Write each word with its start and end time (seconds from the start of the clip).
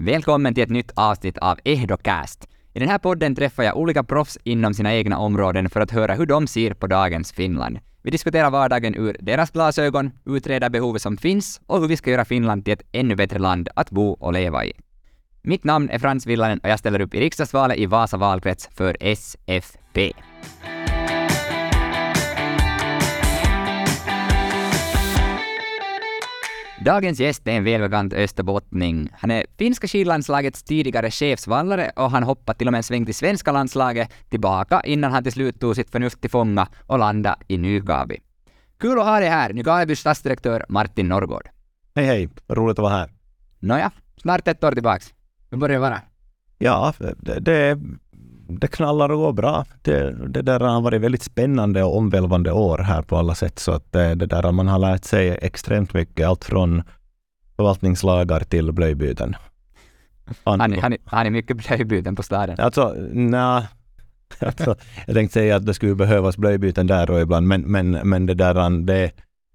Välkommen 0.00 0.54
till 0.54 0.64
ett 0.64 0.70
nytt 0.70 0.92
avsnitt 0.94 1.38
av 1.38 1.58
Ehdocast. 1.64 2.48
I 2.74 2.78
den 2.78 2.88
här 2.88 2.98
podden 2.98 3.34
träffar 3.34 3.62
jag 3.62 3.76
olika 3.76 4.04
proffs 4.04 4.38
inom 4.44 4.74
sina 4.74 4.94
egna 4.94 5.18
områden 5.18 5.70
för 5.70 5.80
att 5.80 5.90
höra 5.90 6.14
hur 6.14 6.26
de 6.26 6.46
ser 6.46 6.74
på 6.74 6.86
dagens 6.86 7.32
Finland. 7.32 7.78
Vi 8.02 8.10
diskuterar 8.10 8.50
vardagen 8.50 8.94
ur 8.94 9.16
deras 9.20 9.50
glasögon, 9.50 10.10
utreder 10.26 10.70
behovet 10.70 11.02
som 11.02 11.16
finns 11.16 11.60
och 11.66 11.80
hur 11.80 11.88
vi 11.88 11.96
ska 11.96 12.10
göra 12.10 12.24
Finland 12.24 12.64
till 12.64 12.74
ett 12.74 12.82
ännu 12.92 13.16
bättre 13.16 13.38
land 13.38 13.68
att 13.74 13.90
bo 13.90 14.10
och 14.10 14.32
leva 14.32 14.64
i. 14.64 14.72
Mitt 15.42 15.64
namn 15.64 15.90
är 15.90 15.98
Frans 15.98 16.26
Villanen 16.26 16.58
och 16.58 16.68
jag 16.68 16.78
ställer 16.78 17.00
upp 17.00 17.14
i 17.14 17.20
riksdagsvalet 17.20 17.78
i 17.78 17.86
Vasa 17.86 18.16
valkrets 18.16 18.68
för 18.74 18.96
SFP. 19.00 20.12
Dagens 26.88 27.20
gäst 27.20 27.48
är 27.48 27.52
en 27.52 27.64
välbekant 27.64 28.12
österbottning. 28.12 29.08
Han 29.12 29.30
är 29.30 29.46
finska 29.58 29.88
skidlandslagets 29.88 30.62
tidigare 30.62 31.10
chefsvallare 31.10 31.90
och 31.96 32.10
han 32.10 32.22
hoppade 32.22 32.58
till 32.58 32.68
och 32.68 32.72
med 32.72 32.78
en 32.78 32.82
sväng 32.82 33.04
till 33.04 33.14
svenska 33.14 33.52
landslaget 33.52 34.12
tillbaka 34.30 34.80
innan 34.84 35.12
han 35.12 35.22
till 35.22 35.32
slut 35.32 35.60
tog 35.60 35.76
sitt 35.76 35.90
förnuft 35.90 36.20
till 36.20 36.30
fånga 36.30 36.68
och 36.86 36.98
landade 36.98 37.36
i 37.48 37.58
Nygabi. 37.58 38.18
Kul 38.78 38.98
att 38.98 39.04
ha 39.04 39.20
dig 39.20 39.28
här, 39.28 39.52
Nygabys 39.52 40.00
stadsdirektör 40.00 40.64
Martin 40.68 41.08
Norrgård. 41.08 41.48
Hej 41.94 42.06
hej, 42.06 42.28
roligt 42.48 42.78
att 42.78 42.82
vara 42.82 42.94
här. 42.94 43.10
Nåja, 43.58 43.90
snart 44.16 44.48
ett 44.48 44.64
år 44.64 44.72
tillbaks. 44.72 45.14
Hur 45.50 45.58
börjar 45.58 45.74
det 45.74 45.80
vara? 45.80 46.00
Ja, 46.58 46.94
det, 46.98 47.40
det, 47.40 47.78
det 48.48 48.66
knallar 48.66 49.08
och 49.08 49.18
går 49.18 49.32
bra. 49.32 49.64
Det, 49.82 50.16
det 50.28 50.42
där 50.42 50.60
har 50.60 50.80
varit 50.80 51.00
väldigt 51.00 51.22
spännande 51.22 51.82
och 51.82 51.96
omvälvande 51.96 52.52
år 52.52 52.78
här 52.78 53.02
på 53.02 53.16
alla 53.16 53.34
sätt. 53.34 53.58
Så 53.58 53.72
att 53.72 53.92
det, 53.92 54.14
det 54.14 54.26
där 54.26 54.52
man 54.52 54.68
har 54.68 54.78
lärt 54.78 55.04
sig 55.04 55.38
extremt 55.42 55.94
mycket. 55.94 56.26
Allt 56.26 56.44
från 56.44 56.82
förvaltningslagar 57.56 58.40
till 58.40 58.72
blöjbyten. 58.72 59.36
Har 60.44 60.68
ni, 60.68 60.80
har, 60.80 60.88
ni, 60.88 60.98
har 61.04 61.24
ni 61.24 61.30
mycket 61.30 61.56
blöjbyten 61.56 62.16
på 62.16 62.22
staden? 62.22 62.56
Alltså, 62.60 62.94
nej. 63.12 63.66
Alltså, 64.40 64.76
jag 65.06 65.16
tänkte 65.16 65.32
säga 65.32 65.56
att 65.56 65.66
det 65.66 65.74
skulle 65.74 65.94
behövas 65.94 66.36
blöjbyten 66.36 66.86
där 66.86 67.10
och 67.10 67.20
ibland, 67.20 67.46
men, 67.46 67.60
men, 67.60 67.90
men 67.90 68.26
det 68.26 68.34
där, 68.34 68.84
det, 68.86 69.10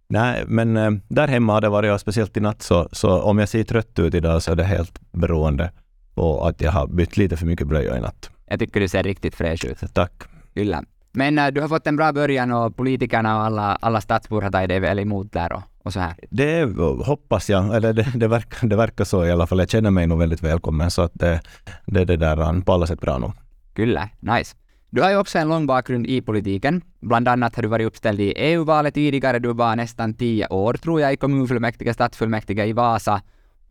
nej, 0.08 0.44
men 0.48 0.78
eh, 0.78 0.92
där 1.08 1.28
hemma 1.28 1.54
har 1.54 1.62
det 1.62 1.70
varit, 1.70 2.02
speciellt 2.02 2.38
i 2.38 2.40
natt, 2.40 2.62
så, 2.62 2.90
så 2.92 3.22
om 3.22 3.40
jag 3.40 3.50
ser 3.50 3.64
trött 3.64 4.00
ut 4.00 4.14
idag 4.14 4.42
så 4.42 4.52
är 4.52 4.56
det 4.56 4.64
helt 4.64 5.00
beroende 5.12 5.72
på 6.16 6.46
att 6.48 6.62
jag 6.62 6.72
har 6.72 6.88
bytt 6.88 7.18
lite 7.18 7.38
för 7.38 7.46
mycket 7.46 7.68
blöjor 7.68 7.98
i 7.98 8.02
natt. 8.02 8.30
Jag 8.46 8.60
tycker 8.60 8.80
du 8.80 8.88
ser 8.88 9.04
riktigt 9.04 9.36
fräsch 9.36 9.66
ut. 9.66 9.94
Tack. 9.94 10.12
Kyllä. 10.54 10.84
Men 11.14 11.40
äh, 11.40 11.48
du 11.48 11.62
har 11.62 11.68
fått 11.68 11.88
en 11.88 11.96
bra 11.96 12.14
början 12.14 12.52
och 12.52 12.76
politikerna 12.76 13.38
och 13.38 13.44
alla, 13.44 13.78
alla 13.82 14.02
stadsbor 14.02 14.42
har 14.42 14.52
tagit 14.52 14.70
dig 14.70 14.80
väl 14.80 15.00
emot 15.00 15.32
där 15.32 15.54
och, 15.54 15.62
och 15.84 15.94
så 15.94 16.00
här? 16.00 16.14
Det 16.30 16.64
hoppas 17.06 17.50
jag, 17.50 17.76
eller 17.76 17.94
det, 17.94 18.08
det, 18.16 18.28
verkar, 18.28 18.68
det 18.68 18.76
verkar 18.76 19.04
så 19.04 19.26
i 19.26 19.32
alla 19.32 19.48
fall. 19.48 19.60
Jag 19.60 19.70
känner 19.70 19.92
mig 19.92 20.08
nog 20.08 20.20
väldigt 20.20 20.44
välkommen 20.44 20.92
så 20.92 21.02
att 21.02 21.12
det, 21.14 21.42
det, 21.86 22.06
det 22.06 22.18
där 22.18 22.62
på 22.62 22.74
alla 22.74 22.88
sätt 22.88 23.02
bra 23.02 23.18
nog. 23.18 23.32
Kyllä, 23.76 24.10
nice. 24.20 24.56
Du 24.90 25.02
har 25.02 25.10
ju 25.10 25.18
också 25.18 25.40
en 25.40 25.50
lång 25.50 25.66
bakgrund 25.66 26.08
i 26.08 26.22
politiken. 26.22 26.82
Bland 27.02 27.28
annat 27.28 27.56
har 27.56 27.64
du 27.64 27.70
varit 27.70 27.88
uppställd 27.88 28.20
i 28.20 28.32
EU-valet 28.32 28.94
tidigare. 28.94 29.40
Du 29.40 29.54
var 29.54 29.76
nästan 29.76 30.14
tio 30.14 30.48
år, 30.48 30.74
tror 30.74 31.02
jag, 31.02 31.14
i 31.14 31.18
kommunfullmäktige, 31.18 31.94
stadsfullmäktige 31.94 32.66
i 32.66 32.74
Vasa. 32.74 33.22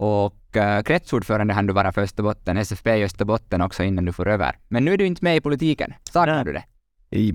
Och 0.03 0.57
äh, 0.57 0.83
kretsordförande 0.83 1.55
hann 1.55 1.67
du 1.67 1.73
vara 1.73 1.93
för 1.93 2.03
Österbotten, 2.03 2.57
SFP 2.57 2.97
i 2.97 3.05
Österbotten 3.05 3.61
också 3.61 3.83
innan 3.83 4.05
du 4.05 4.13
får 4.13 4.29
över. 4.29 4.57
Men 4.69 4.85
nu 4.85 4.93
är 4.93 4.99
du 4.99 5.07
inte 5.07 5.25
med 5.25 5.37
i 5.37 5.41
politiken. 5.41 5.95
Saknar 6.13 6.35
nej. 6.35 6.45
du 6.45 6.53
det? 6.53 6.65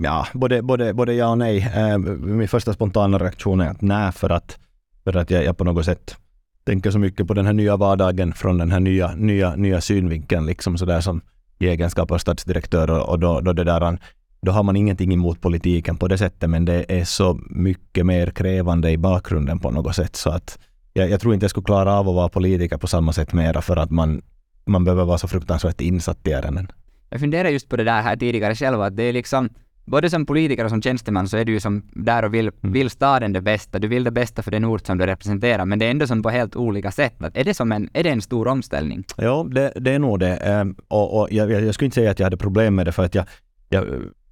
Ja, 0.04 0.28
både, 0.34 0.62
både, 0.62 0.94
både 0.94 1.14
ja 1.14 1.30
och 1.30 1.38
nej. 1.38 1.72
Äh, 1.76 1.98
min 1.98 2.48
första 2.48 2.74
spontana 2.74 3.18
reaktion 3.18 3.62
är 3.62 3.70
att 3.70 3.82
nej, 3.82 4.12
för 4.12 4.30
att, 4.30 4.60
för 5.04 5.18
att 5.18 5.32
jag, 5.32 5.44
jag 5.44 5.58
på 5.58 5.64
något 5.64 5.86
sätt 5.86 6.16
tänker 6.64 6.92
så 6.92 7.00
mycket 7.00 7.28
på 7.28 7.34
den 7.34 7.46
här 7.46 7.54
nya 7.54 7.78
vardagen 7.78 8.34
från 8.34 8.58
den 8.58 8.72
här 8.72 8.80
nya, 8.80 9.16
nya, 9.16 9.56
nya 9.56 9.82
synvinkeln, 9.82 10.46
liksom 10.46 10.78
sådär 10.78 11.02
som 11.02 11.22
i 11.60 11.68
egenskap 11.68 12.12
av 12.12 12.18
stadsdirektör 12.18 13.10
och 13.10 13.20
då, 13.20 13.42
då 13.42 13.54
det 13.54 13.64
där 13.64 14.00
då 14.42 14.52
har 14.52 14.64
man 14.64 14.76
ingenting 14.76 15.14
emot 15.14 15.42
politiken 15.42 15.98
på 15.98 16.08
det 16.08 16.18
sättet, 16.18 16.50
men 16.50 16.66
det 16.66 16.86
är 17.00 17.04
så 17.04 17.40
mycket 17.50 18.06
mer 18.06 18.30
krävande 18.30 18.92
i 18.92 18.98
bakgrunden 18.98 19.60
på 19.60 19.72
något 19.72 19.96
sätt 19.96 20.16
så 20.16 20.30
att 20.30 20.60
jag, 20.98 21.10
jag 21.10 21.22
tror 21.22 21.34
inte 21.34 21.44
jag 21.44 21.52
skulle 21.52 21.64
klara 21.64 21.94
av 21.94 22.10
att 22.10 22.16
vara 22.16 22.30
politiker 22.30 22.78
på 22.78 22.88
samma 22.88 23.14
sätt 23.14 23.34
mera 23.34 23.62
för 23.62 23.78
att 23.78 23.92
man, 23.92 24.22
man 24.66 24.84
behöver 24.84 25.06
vara 25.06 25.18
så 25.18 25.28
fruktansvärt 25.28 25.82
insatt 25.82 26.28
i 26.28 26.32
ärenden. 26.32 26.68
Jag 27.10 27.20
funderar 27.20 27.50
just 27.50 27.70
på 27.70 27.78
det 27.78 27.84
där 27.84 28.02
här 28.02 28.16
tidigare 28.16 28.56
själv, 28.56 28.82
att 28.82 28.96
det 28.98 29.04
är 29.04 29.14
liksom 29.14 29.50
både 29.86 30.10
som 30.10 30.26
politiker 30.26 30.64
och 30.64 30.70
som 30.70 30.82
tjänsteman 30.82 31.28
så 31.28 31.38
är 31.38 31.46
du 31.46 31.52
ju 31.52 31.60
som 31.60 31.84
där 31.94 32.26
och 32.26 32.34
vill, 32.34 32.52
mm. 32.64 32.74
vill 32.74 32.90
staden 32.90 33.34
det 33.34 33.42
bästa, 33.42 33.80
du 33.80 33.88
vill 33.88 34.04
det 34.04 34.12
bästa 34.12 34.42
för 34.42 34.52
den 34.52 34.66
ort 34.66 34.86
som 34.86 34.98
du 34.98 35.06
representerar, 35.06 35.66
men 35.66 35.80
det 35.80 35.86
är 35.86 35.92
ändå 35.92 36.08
som 36.08 36.24
på 36.24 36.30
helt 36.30 36.56
olika 36.56 36.92
sätt. 36.92 37.14
Är 37.34 37.44
det 37.44 37.54
som 37.54 37.72
en, 37.72 37.90
är 37.94 38.04
det 38.04 38.10
en 38.10 38.22
stor 38.22 38.48
omställning? 38.48 39.04
Ja, 39.18 39.48
det, 39.52 39.74
det 39.76 39.92
är 39.92 40.00
nog 40.00 40.20
det. 40.20 40.36
Ehm, 40.36 40.76
och, 40.88 41.20
och 41.20 41.28
jag, 41.32 41.52
jag, 41.52 41.74
skulle 41.74 41.86
inte 41.86 41.96
säga 41.96 42.12
att 42.12 42.20
jag 42.20 42.26
hade 42.26 42.38
problem 42.38 42.76
med 42.76 42.86
det 42.86 42.92
för 42.92 43.04
att 43.04 43.16
jag, 43.16 43.26
jag 43.70 43.86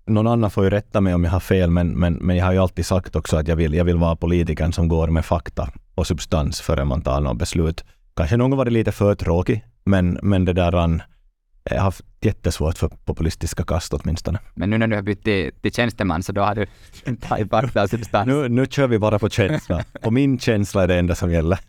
någon 0.07 0.27
annan 0.27 0.51
får 0.51 0.63
ju 0.63 0.69
rätta 0.69 1.01
mig 1.01 1.13
om 1.13 1.23
jag 1.23 1.31
har 1.31 1.39
fel, 1.39 1.69
men, 1.69 1.99
men, 1.99 2.13
men 2.13 2.35
jag 2.35 2.45
har 2.45 2.53
ju 2.53 2.59
alltid 2.59 2.85
sagt 2.85 3.15
också 3.15 3.37
att 3.37 3.47
jag 3.47 3.55
vill, 3.55 3.73
jag 3.73 3.85
vill 3.85 3.97
vara 3.97 4.15
politikern 4.15 4.73
som 4.73 4.87
går 4.87 5.07
med 5.07 5.25
fakta 5.25 5.69
substans 6.03 6.61
före 6.61 6.85
man 6.85 7.01
tar 7.01 7.21
något 7.21 7.37
beslut. 7.37 7.83
Kanske 8.15 8.37
någon 8.37 8.49
gång 8.49 8.57
var 8.57 8.65
det 8.65 8.71
lite 8.71 8.91
för 8.91 9.15
tråkigt, 9.15 9.63
men, 9.83 10.19
men 10.21 10.45
det 10.45 10.53
där 10.53 10.71
jag 11.69 11.77
har 11.77 11.83
haft 11.83 12.05
jättesvårt 12.21 12.77
för 12.77 12.87
populistiska 12.87 13.63
kast 13.63 13.93
åtminstone. 13.93 14.39
Men 14.55 14.69
nu 14.69 14.77
när 14.77 14.87
du 14.87 14.95
har 14.95 15.03
bytt 15.03 15.23
till, 15.23 15.51
till 15.61 15.73
tjänsteman 15.73 16.23
så 16.23 16.31
då 16.31 16.41
har 16.41 16.55
du 16.55 16.65
tagit 17.21 17.53
och 17.53 17.89
substans. 17.89 18.27
Nu, 18.27 18.49
nu 18.49 18.65
kör 18.65 18.87
vi 18.87 18.99
bara 18.99 19.19
på 19.19 19.29
känsla. 19.29 19.83
och 20.03 20.13
min 20.13 20.39
känsla 20.39 20.83
är 20.83 20.87
det 20.87 20.95
enda 20.95 21.15
som 21.15 21.31
gäller. 21.31 21.59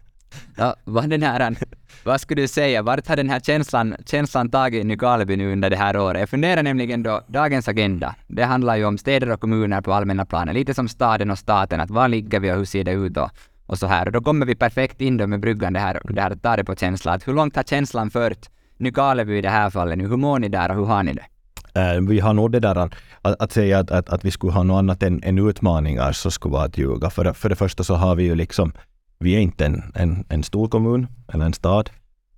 Ja, 0.57 0.75
vad, 0.85 1.11
den 1.11 1.23
här, 1.23 1.57
vad 2.05 2.21
skulle 2.21 2.43
du 2.43 2.49
säga, 2.49 2.83
vart 2.83 3.09
har 3.09 3.17
den 3.17 3.31
här 3.31 3.41
känslan, 3.41 3.97
känslan 4.07 4.51
tagit 4.51 4.87
Nykarleby 4.87 5.37
nu 5.37 5.53
under 5.53 5.71
det 5.71 5.77
här 5.77 5.97
året? 5.97 6.21
Jag 6.21 6.29
funderar 6.29 6.63
nämligen 6.63 7.03
då, 7.03 7.21
dagens 7.29 7.69
agenda, 7.69 8.15
det 8.27 8.45
handlar 8.45 8.77
ju 8.77 8.85
om 8.85 8.99
städer 8.99 9.31
och 9.31 9.41
kommuner 9.41 9.81
på 9.81 9.93
allmänna 9.93 10.27
planen, 10.27 10.55
lite 10.55 10.75
som 10.75 10.89
staden 10.89 11.31
och 11.31 11.39
staten, 11.39 11.81
att 11.81 11.91
var 11.91 12.09
ligger 12.09 12.41
vi 12.41 12.53
och 12.53 12.57
hur 12.57 12.65
ser 12.65 12.85
det 12.85 12.93
ut 12.93 13.17
och, 13.17 13.31
och 13.67 13.79
så 13.79 13.87
här. 13.87 14.07
Och 14.07 14.13
då 14.13 14.21
kommer 14.21 14.47
vi 14.47 14.55
perfekt 14.55 15.01
in 15.01 15.17
då 15.17 15.27
med 15.27 15.41
bryggan 15.41 15.73
det 15.73 15.81
här, 15.81 16.01
det 16.05 16.21
här 16.21 16.31
att 16.31 16.43
ta 16.43 16.57
det 16.57 16.65
på 16.65 16.77
känsla, 16.77 17.13
att 17.13 17.29
hur 17.29 17.35
långt 17.35 17.57
har 17.57 17.63
känslan 17.63 18.11
fört 18.11 18.49
Nykarleby 18.79 19.39
i 19.39 19.41
det 19.41 19.51
här 19.51 19.71
fallet 19.71 19.99
nu? 19.99 20.09
Hur 20.09 20.17
mår 20.17 20.39
ni 20.39 20.49
där 20.49 20.71
och 20.71 20.77
hur 20.77 20.85
har 20.85 21.03
ni 21.03 21.13
det? 21.13 21.27
Uh, 21.77 22.09
vi 22.09 22.21
har 22.21 22.35
nog 22.35 22.53
det 22.53 22.61
där 22.61 22.77
att, 22.77 22.95
att 23.23 23.53
säga 23.53 23.79
att, 23.79 23.91
att, 23.91 24.09
att, 24.09 24.25
vi 24.25 24.31
skulle 24.31 24.53
ha 24.53 24.63
något 24.63 24.79
annat 24.79 25.03
än, 25.03 25.23
än 25.23 25.39
utmaningar 25.39 26.13
så 26.13 26.31
skulle 26.31 26.53
vara 26.53 26.65
att 26.65 26.79
ljuga. 26.79 27.11
För, 27.11 27.33
för 27.33 27.49
det 27.49 27.57
första 27.57 27.85
så 27.85 27.95
har 27.95 28.15
vi 28.15 28.25
ju 28.25 28.35
liksom 28.35 28.73
vi 29.19 29.35
är 29.35 29.41
inte 29.41 29.67
en, 29.67 29.93
en, 29.95 30.25
en 30.29 30.43
stor 30.43 30.69
kommun 30.69 31.07
eller 31.33 31.45
en 31.45 31.53
stad. 31.53 31.91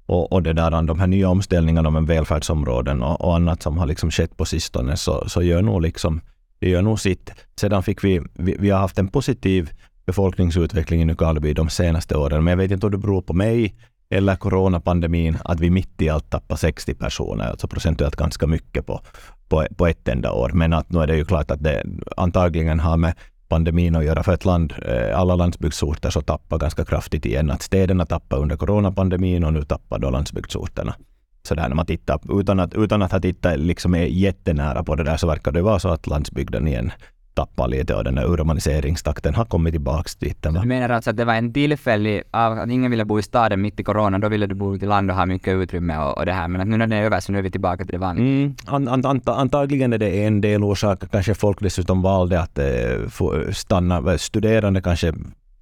Och, 0.06 0.32
och 0.32 0.42
det 0.42 0.52
där, 0.52 0.82
de 0.82 1.00
här 1.00 1.06
nya 1.06 1.28
omställningarna 1.28 1.88
om 1.88 2.06
välfärdsområden 2.06 3.02
och, 3.02 3.20
och 3.20 3.36
annat 3.36 3.62
som 3.62 3.78
har 3.78 3.86
liksom 3.86 4.10
skett 4.10 4.36
på 4.36 4.44
sistone 4.44 4.96
så, 4.96 5.28
så 5.28 5.42
gör 5.42 5.62
nog 5.62 5.82
liksom, 5.82 6.20
det 6.58 6.68
gör 6.68 6.82
nog 6.82 7.00
sitt. 7.00 7.32
Sedan 7.60 7.82
fick 7.82 8.04
vi, 8.04 8.20
vi, 8.34 8.56
vi 8.58 8.70
har 8.70 8.80
haft 8.80 8.98
en 8.98 9.08
positiv 9.08 9.70
befolkningsutvecklingen 10.08 11.08
i 11.08 11.12
Nykarleby 11.12 11.52
de 11.54 11.68
senaste 11.68 12.16
åren, 12.16 12.44
men 12.44 12.50
jag 12.50 12.56
vet 12.56 12.70
inte 12.70 12.86
om 12.86 12.92
det 12.92 12.98
beror 12.98 13.22
på 13.22 13.34
mig 13.34 13.74
eller 14.10 14.36
coronapandemin, 14.36 15.38
att 15.44 15.60
vi 15.60 15.70
mitt 15.70 16.02
i 16.02 16.08
allt 16.08 16.30
tappar 16.30 16.56
60 16.56 16.94
personer, 16.94 17.50
alltså 17.50 17.68
procentuellt 17.68 18.16
ganska 18.16 18.46
mycket 18.46 18.86
på, 18.86 19.00
på, 19.48 19.66
på 19.76 19.86
ett 19.86 20.08
enda 20.08 20.32
år. 20.32 20.50
Men 20.54 20.72
att 20.72 20.90
nu 20.90 20.98
är 21.00 21.06
det 21.06 21.16
ju 21.16 21.24
klart 21.24 21.50
att 21.50 21.62
det 21.62 21.82
antagligen 22.16 22.80
har 22.80 22.96
med 22.96 23.14
pandemin 23.48 23.96
att 23.96 24.04
göra 24.04 24.22
för 24.22 24.34
ett 24.34 24.44
land, 24.44 24.74
eh, 24.82 25.20
alla 25.20 25.36
landsbygdsorter 25.36 26.10
så 26.10 26.20
tappar 26.20 26.58
ganska 26.58 26.84
kraftigt 26.84 27.26
igen. 27.26 27.50
Att 27.50 27.62
städerna 27.62 28.06
tappar 28.06 28.38
under 28.38 28.56
coronapandemin 28.56 29.44
och 29.44 29.52
nu 29.52 29.62
tappar 29.62 29.98
då 29.98 30.10
landsbygdsorterna. 30.10 30.94
Så 31.42 31.54
där 31.54 31.68
när 31.68 31.76
man 31.76 31.86
tittar, 31.86 32.40
utan 32.40 32.60
att, 32.60 32.74
utan 32.74 33.02
att 33.02 33.12
ha 33.12 33.20
tittat 33.20 33.58
liksom 33.58 33.94
är 33.94 34.06
jättenära 34.06 34.84
på 34.84 34.94
det 34.94 35.04
där 35.04 35.16
så 35.16 35.26
verkar 35.26 35.52
det 35.52 35.62
vara 35.62 35.78
så 35.78 35.88
att 35.88 36.06
landsbygden 36.06 36.68
igen 36.68 36.92
tappar 37.38 37.68
lite 37.68 37.94
och 37.94 38.04
den 38.04 38.14
där 38.14 38.24
urbaniseringstakten 38.32 39.34
har 39.34 39.44
kommit 39.44 39.72
tillbaka 39.72 40.08
dit. 40.18 40.42
Du 40.42 40.50
menar 40.50 40.88
alltså 40.88 41.10
att 41.10 41.16
det 41.16 41.24
var 41.24 41.34
en 41.34 41.52
tillfällig, 41.52 42.22
att 42.30 42.70
ingen 42.70 42.90
ville 42.90 43.04
bo 43.04 43.18
i 43.18 43.22
staden 43.22 43.60
mitt 43.60 43.80
i 43.80 43.84
corona, 43.84 44.18
då 44.18 44.28
ville 44.28 44.46
du 44.46 44.54
bo 44.54 44.74
ute 44.74 44.84
i 44.84 44.88
land 44.88 45.10
och 45.10 45.16
ha 45.16 45.26
mycket 45.26 45.54
utrymme 45.54 45.98
och, 45.98 46.18
och 46.18 46.26
det 46.26 46.32
här, 46.32 46.48
men 46.48 46.60
att 46.60 46.68
nu 46.68 46.76
när 46.76 46.86
det 46.86 46.96
är 46.96 47.02
över 47.02 47.20
så 47.20 47.32
nu 47.32 47.38
är 47.38 47.42
vi 47.42 47.50
tillbaka 47.50 47.84
till 47.84 47.92
det 47.92 47.98
vanliga? 47.98 48.26
Mm, 48.26 48.54
an, 48.66 48.88
an, 48.88 49.06
an, 49.06 49.20
antagligen 49.24 49.92
är 49.92 49.98
det 49.98 50.24
en 50.24 50.40
del 50.40 50.64
orsak, 50.64 51.10
kanske 51.10 51.34
folk 51.34 51.60
dessutom 51.60 52.02
valde 52.02 52.40
att 52.40 52.58
eh, 52.58 53.52
stanna, 53.52 54.18
studerande 54.18 54.80
kanske 54.80 55.12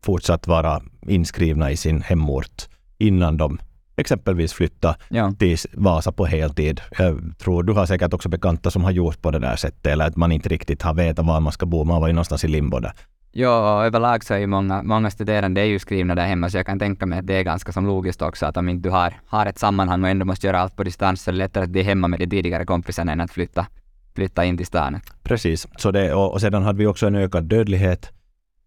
fortsatt 0.05 0.47
vara 0.47 0.83
inskrivna 1.07 1.71
i 1.71 1.77
sin 1.77 2.03
hemort 2.03 2.69
innan 2.99 3.37
de 3.37 3.59
exempelvis 3.97 4.53
flytta 4.53 4.97
ja. 5.09 5.33
till 5.39 5.57
Vasa 5.73 6.13
på 6.13 6.27
heltid. 6.27 6.81
Jag 6.99 7.35
tror 7.39 7.63
du 7.63 7.73
har 7.73 7.87
säkert 7.87 8.15
också 8.15 8.29
bekanta 8.29 8.71
som 8.71 8.85
har 8.85 8.91
gjort 8.91 9.23
på 9.23 9.31
det 9.31 9.39
där 9.39 9.57
sättet, 9.57 9.87
eller 9.87 10.07
att 10.07 10.17
man 10.17 10.33
inte 10.33 10.49
riktigt 10.49 10.83
har 10.83 10.95
vetat 10.95 11.27
var 11.27 11.41
man 11.41 11.53
ska 11.53 11.67
bo. 11.67 11.85
Man 11.85 12.01
var 12.01 12.09
ju 12.09 12.13
någonstans 12.13 12.45
i 12.45 12.49
limbo 12.49 12.79
där. 12.81 12.93
Ja, 13.39 13.85
överlag 13.85 14.25
så 14.25 14.35
är 14.35 14.39
ju 14.39 14.47
många, 14.47 14.83
många 14.83 15.11
studerande 15.11 15.61
är 15.61 15.65
ju 15.65 15.79
skrivna 15.79 16.15
där 16.15 16.27
hemma, 16.27 16.51
så 16.51 16.57
jag 16.57 16.67
kan 16.67 16.79
tänka 16.79 17.07
mig 17.07 17.19
att 17.19 17.27
det 17.27 17.35
är 17.35 17.43
ganska 17.43 17.73
som 17.73 17.87
logiskt 17.87 18.23
också, 18.23 18.47
att 18.47 18.57
om 18.57 18.69
inte 18.69 18.89
du 18.89 18.93
har, 18.93 19.15
har 19.27 19.47
ett 19.47 19.59
sammanhang 19.59 20.05
och 20.05 20.09
ändå 20.09 20.25
måste 20.25 20.47
göra 20.47 20.61
allt 20.61 20.77
på 20.77 20.85
distans, 20.85 21.23
så 21.23 21.31
är 21.31 21.33
det 21.33 21.39
lättare 21.39 21.65
att 21.65 21.71
bli 21.71 21.83
hemma 21.83 22.09
med 22.09 22.19
de 22.19 22.27
tidigare 22.27 22.65
kompisarna 22.65 23.13
än 23.13 23.21
att 23.21 23.31
flytta, 23.31 23.67
flytta 24.15 24.45
in 24.45 24.57
till 24.57 24.67
stan. 24.67 25.01
Precis, 25.23 25.69
så 25.77 25.91
det, 25.91 26.15
och, 26.15 26.33
och 26.33 26.41
sedan 26.41 26.63
hade 26.63 26.79
vi 26.79 26.87
också 26.87 27.07
en 27.07 27.15
ökad 27.15 27.45
dödlighet 27.45 28.13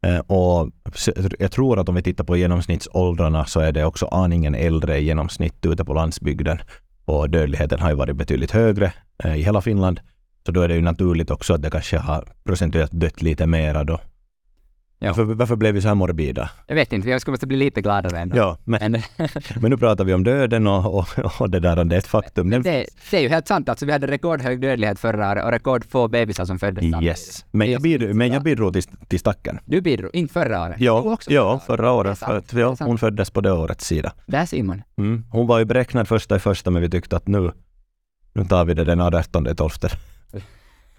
Eh, 0.07 0.19
och 0.19 0.71
jag 1.39 1.51
tror 1.51 1.79
att 1.79 1.89
om 1.89 1.95
vi 1.95 2.01
tittar 2.01 2.23
på 2.23 2.37
genomsnittsåldrarna 2.37 3.45
så 3.45 3.59
är 3.59 3.71
det 3.71 3.85
också 3.85 4.05
aningen 4.05 4.55
äldre 4.55 4.97
i 4.97 5.05
genomsnitt 5.05 5.65
ute 5.65 5.85
på 5.85 5.93
landsbygden. 5.93 6.59
Och 7.05 7.29
dödligheten 7.29 7.79
har 7.79 7.89
ju 7.89 7.95
varit 7.95 8.15
betydligt 8.15 8.51
högre 8.51 8.93
eh, 9.23 9.35
i 9.35 9.41
hela 9.41 9.61
Finland. 9.61 9.99
Så 10.45 10.51
då 10.51 10.61
är 10.61 10.67
det 10.67 10.75
ju 10.75 10.81
naturligt 10.81 11.31
också 11.31 11.53
att 11.53 11.61
det 11.61 11.69
kanske 11.69 11.97
har 11.97 12.27
procentuellt 12.43 12.91
dött 12.91 13.21
lite 13.21 13.47
mera 13.47 13.83
då 13.83 13.99
Ja. 15.01 15.07
Varför, 15.07 15.23
varför 15.23 15.55
blev 15.55 15.73
vi 15.73 15.81
så 15.81 15.87
här 15.87 15.95
morbida? 15.95 16.49
Jag 16.67 16.75
vet 16.75 16.93
inte, 16.93 17.09
jag 17.09 17.21
skulle 17.21 17.33
måste 17.33 17.47
bli 17.47 17.57
lite 17.57 17.81
gladare 17.81 18.19
ändå. 18.19 18.37
Ja, 18.37 18.57
men, 18.63 18.91
men 19.61 19.71
nu 19.71 19.77
pratar 19.77 20.03
vi 20.03 20.13
om 20.13 20.23
döden 20.23 20.67
och, 20.67 20.95
och, 20.99 21.07
och 21.41 21.49
det 21.49 21.59
där, 21.59 21.83
det 21.83 21.95
är 21.95 21.99
ett 21.99 22.07
faktum. 22.07 22.49
Det, 22.49 22.59
det, 22.59 23.17
är 23.17 23.21
ju 23.21 23.29
helt 23.29 23.47
sant, 23.47 23.69
alltså 23.69 23.85
vi 23.85 23.91
hade 23.91 24.07
rekordhög 24.07 24.61
dödlighet 24.61 24.99
förra 24.99 25.31
året 25.31 25.45
och 25.45 25.51
rekordfå 25.51 26.07
bebisar 26.07 26.45
som 26.45 26.59
föddes 26.59 27.03
Yes, 27.03 27.45
men 27.51 27.71
jag, 27.71 27.81
bidrog, 27.81 28.15
men 28.15 28.33
jag 28.33 28.43
bidrog 28.43 28.73
till, 28.73 28.83
till 28.83 29.19
stacken. 29.19 29.59
Du 29.65 29.81
bidrog, 29.81 30.15
inte 30.15 30.33
förra 30.33 30.61
året? 30.61 30.75
Ja, 30.79 31.17
ja 31.27 31.59
förra 31.67 31.91
året. 31.91 32.19
För 32.19 32.59
ja, 32.59 32.75
hon 32.79 32.97
föddes 32.97 33.29
på 33.29 33.41
det 33.41 33.51
årets 33.51 33.85
sida. 33.85 34.13
Där 34.25 34.45
ser 34.45 34.63
man. 34.63 34.81
Mm, 34.97 35.25
hon 35.31 35.47
var 35.47 35.59
ju 35.59 35.65
beräknad 35.65 36.07
första 36.07 36.35
i 36.35 36.39
första, 36.39 36.71
men 36.71 36.81
vi 36.81 36.89
tyckte 36.89 37.17
att 37.17 37.27
nu, 37.27 37.51
nu 38.33 38.45
tar 38.45 38.65
vi 38.65 38.73
det 38.73 38.83
den 38.83 39.01
18 39.01 39.47
i 39.47 39.55
12. 39.55 39.69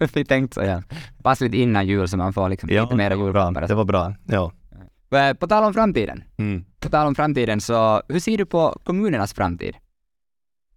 vi 0.13 0.25
tänkte 0.25 0.53
så 0.55 0.61
ja. 0.61 0.81
Passligt 1.23 1.53
innan 1.53 1.87
jul 1.87 2.07
så 2.07 2.17
man 2.17 2.33
får 2.33 2.49
liksom 2.49 2.69
ja, 2.69 2.83
lite 2.83 2.95
mer 2.95 3.11
julklappar. 3.11 3.67
Det 3.67 3.75
var 3.75 3.85
bra, 3.85 4.13
ja. 4.25 4.51
På 5.39 5.47
tal 5.47 5.63
om 5.63 5.73
framtiden. 5.73 6.23
Mm. 6.37 6.65
På 6.79 6.89
tal 6.89 7.07
om 7.07 7.15
framtiden, 7.15 7.61
så 7.61 8.01
hur 8.09 8.19
ser 8.19 8.37
du 8.37 8.45
på 8.45 8.79
kommunernas 8.83 9.33
framtid? 9.33 9.75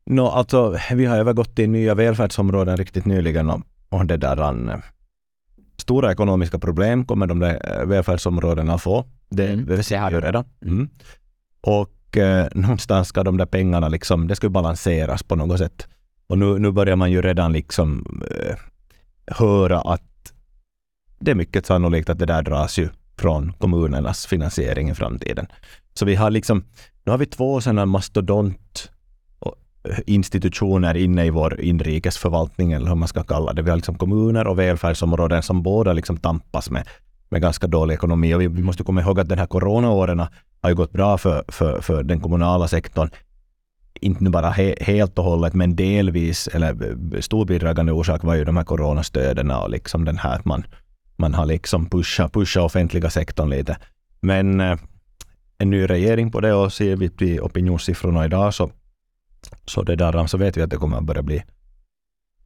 No, 0.06 0.20
alltså, 0.20 0.78
vi 0.94 1.04
har 1.04 1.18
övergått 1.18 1.56
till 1.56 1.70
nya 1.70 1.94
välfärdsområden 1.94 2.76
riktigt 2.76 3.04
nyligen 3.04 3.50
och, 3.50 3.60
och 3.88 4.06
det 4.06 4.16
där 4.16 4.40
an, 4.40 4.82
stora 5.76 6.12
ekonomiska 6.12 6.58
problem 6.58 7.04
kommer 7.04 7.26
de 7.26 7.38
där 7.38 7.80
eh, 7.80 7.86
välfärdsområdena 7.86 8.78
få. 8.78 9.04
Det, 9.28 9.48
mm. 9.48 9.66
det 9.66 9.82
ser 9.82 9.96
jag 9.96 10.24
redan. 10.24 10.44
Mm. 10.62 10.88
Och 11.60 12.16
eh, 12.16 12.48
någonstans 12.54 13.08
ska 13.08 13.22
de 13.22 13.36
där 13.36 13.46
pengarna 13.46 13.88
liksom, 13.88 14.28
det 14.28 14.36
ska 14.36 14.48
balanseras 14.48 15.22
på 15.22 15.36
något 15.36 15.58
sätt. 15.58 15.88
Och 16.26 16.38
nu, 16.38 16.58
nu 16.58 16.70
börjar 16.70 16.96
man 16.96 17.12
ju 17.12 17.22
redan 17.22 17.52
liksom 17.52 18.06
eh, 18.30 18.56
höra 19.26 19.80
att 19.80 20.32
det 21.18 21.30
är 21.30 21.34
mycket 21.34 21.66
sannolikt 21.66 22.10
att 22.10 22.18
det 22.18 22.26
där 22.26 22.42
dras 22.42 22.78
ju 22.78 22.88
från 23.18 23.52
kommunernas 23.52 24.26
finansiering 24.26 24.90
i 24.90 24.94
framtiden. 24.94 25.46
Så 25.94 26.04
vi 26.04 26.14
har 26.14 26.30
liksom, 26.30 26.64
nu 27.04 27.10
har 27.10 27.18
vi 27.18 27.26
två 27.26 27.60
sådana 27.60 27.86
mastodont 27.86 28.90
institutioner 30.06 30.96
inne 30.96 31.24
i 31.24 31.30
vår 31.30 31.60
inrikesförvaltning, 31.60 32.72
eller 32.72 32.88
hur 32.88 32.94
man 32.94 33.08
ska 33.08 33.22
kalla 33.22 33.52
det. 33.52 33.62
Vi 33.62 33.70
har 33.70 33.76
liksom 33.76 33.98
kommuner 33.98 34.46
och 34.46 34.58
välfärdsområden 34.58 35.42
som 35.42 35.62
båda 35.62 35.92
liksom 35.92 36.16
tampas 36.16 36.70
med, 36.70 36.88
med 37.28 37.42
ganska 37.42 37.66
dålig 37.66 37.94
ekonomi. 37.94 38.34
Och 38.34 38.40
vi, 38.40 38.48
vi 38.48 38.62
måste 38.62 38.84
komma 38.84 39.00
ihåg 39.00 39.20
att 39.20 39.28
den 39.28 39.38
här 39.38 39.46
coronaåren 39.46 40.26
har 40.60 40.70
ju 40.70 40.74
gått 40.74 40.92
bra 40.92 41.18
för, 41.18 41.44
för, 41.48 41.80
för 41.80 42.02
den 42.02 42.20
kommunala 42.20 42.68
sektorn 42.68 43.10
inte 44.00 44.24
nu 44.24 44.30
bara 44.30 44.50
he, 44.50 44.74
helt 44.80 45.18
och 45.18 45.24
hållet, 45.24 45.54
men 45.54 45.76
delvis, 45.76 46.48
eller 46.48 47.20
stor 47.20 47.44
bidragande 47.44 47.92
orsak 47.92 48.24
var 48.24 48.34
ju 48.34 48.44
de 48.44 48.56
här 48.56 48.64
coronastöden 48.64 49.50
och 49.50 49.70
liksom 49.70 50.04
den 50.04 50.18
här 50.18 50.34
att 50.34 50.44
man, 50.44 50.66
man 51.16 51.34
har 51.34 51.46
liksom 51.46 51.86
pushat 51.86 52.32
pusha 52.32 52.62
offentliga 52.62 53.10
sektorn 53.10 53.50
lite. 53.50 53.76
Men 54.20 54.60
eh, 54.60 54.78
en 55.58 55.70
ny 55.70 55.86
regering 55.86 56.30
på 56.30 56.40
det 56.40 56.54
och 56.54 56.72
ser 56.72 56.96
vi 56.96 57.10
till 57.10 57.40
opinionssiffrorna 57.40 58.24
idag 58.24 58.54
så, 58.54 58.70
så, 59.64 59.82
det 59.82 59.96
där, 59.96 60.26
så 60.26 60.38
vet 60.38 60.56
vi 60.56 60.62
att 60.62 60.70
det 60.70 60.76
kommer 60.76 60.96
att 60.96 61.04
börja 61.04 61.22
bli 61.22 61.44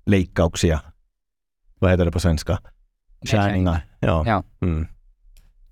leikkauksia. 0.05 0.81
Vad 1.79 1.91
heter 1.91 2.05
det 2.05 2.13
på 2.13 2.21
svenska? 2.21 2.59
Skärningar. 3.27 3.87
Ja. 4.01 4.25
ja. 4.27 4.43
Mm. 4.61 4.87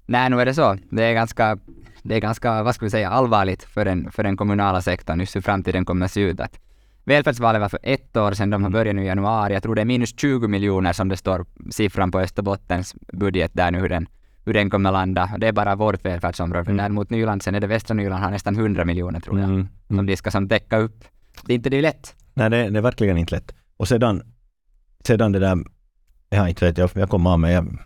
Nej, 0.07 0.31
nu 0.31 0.41
är 0.41 0.47
det 0.47 0.55
så. 0.55 0.79
Det 0.91 1.05
är 1.05 1.15
ganska 1.15 1.59
det 2.07 2.15
är 2.15 2.21
ganska, 2.21 2.63
vad 2.63 2.75
ska 2.75 2.87
vi 2.87 2.91
säga, 2.91 3.11
allvarligt 3.11 3.63
för 3.63 3.85
den, 3.85 4.11
för 4.11 4.23
den 4.23 4.37
kommunala 4.37 4.83
sektorn, 4.83 5.21
just 5.21 5.37
hur 5.37 5.41
framtiden 5.41 5.85
kommer 5.85 6.05
att 6.05 6.13
se 6.13 6.21
ut. 6.21 6.41
Att 6.41 6.61
välfärdsvalet 7.05 7.61
var 7.61 7.69
för 7.69 7.81
ett 7.83 8.17
år 8.17 8.33
sedan, 8.33 8.51
de 8.51 8.63
har 8.63 8.71
börjat 8.71 8.97
nu 8.97 9.03
i 9.03 9.07
januari. 9.07 9.55
Jag 9.55 9.63
tror 9.63 9.75
det 9.75 9.81
är 9.81 9.85
minus 9.85 10.15
20 10.21 10.49
miljoner 10.49 10.93
som 10.93 11.09
det 11.09 11.17
står 11.17 11.47
siffran 11.71 12.11
på 12.11 12.21
Österbottens 12.21 12.95
budget 13.13 13.51
där 13.55 13.71
nu, 13.71 13.81
hur 13.81 13.89
den, 13.89 14.09
hur 14.45 14.55
den 14.55 14.71
kommer 14.71 14.93
landa. 14.93 15.31
Det 15.39 15.49
är 15.49 15.53
bara 15.53 15.75
vårt 15.75 16.05
välfärdsområde. 16.05 16.71
Mm. 16.71 16.77
Däremot 16.77 17.11
Nyland, 17.11 17.43
sen 17.43 17.55
är 17.55 17.61
det 17.61 17.67
västra 17.67 17.95
Nyland, 17.95 18.25
har 18.25 18.31
nästan 18.31 18.57
100 18.57 18.85
miljoner 18.85 19.21
tror 19.21 19.39
jag, 19.39 19.49
mm. 19.49 19.61
Mm. 19.61 19.69
som 19.97 20.07
de 20.07 20.17
ska 20.17 20.31
som 20.31 20.49
täcka 20.49 20.79
upp. 20.79 21.05
Det 21.45 21.53
är 21.53 21.57
inte 21.57 21.71
det 21.71 21.77
är 21.77 21.83
lätt. 21.83 22.15
Nej, 22.35 22.51
det, 22.51 22.71
det 22.71 22.79
är 22.79 22.83
verkligen 22.83 23.17
inte 23.19 23.35
lätt. 23.35 23.55
Och 23.77 23.89
sedan, 23.89 24.23
sedan 25.05 25.33
det 25.33 25.39
där, 25.39 25.59
jag 26.29 26.49
inte 26.49 26.65
vet, 26.65 26.79
jag, 26.79 26.91
jag 26.95 27.09
kom 27.11 27.27
av 27.27 27.39
mig, 27.39 27.55
jag, 27.55 27.79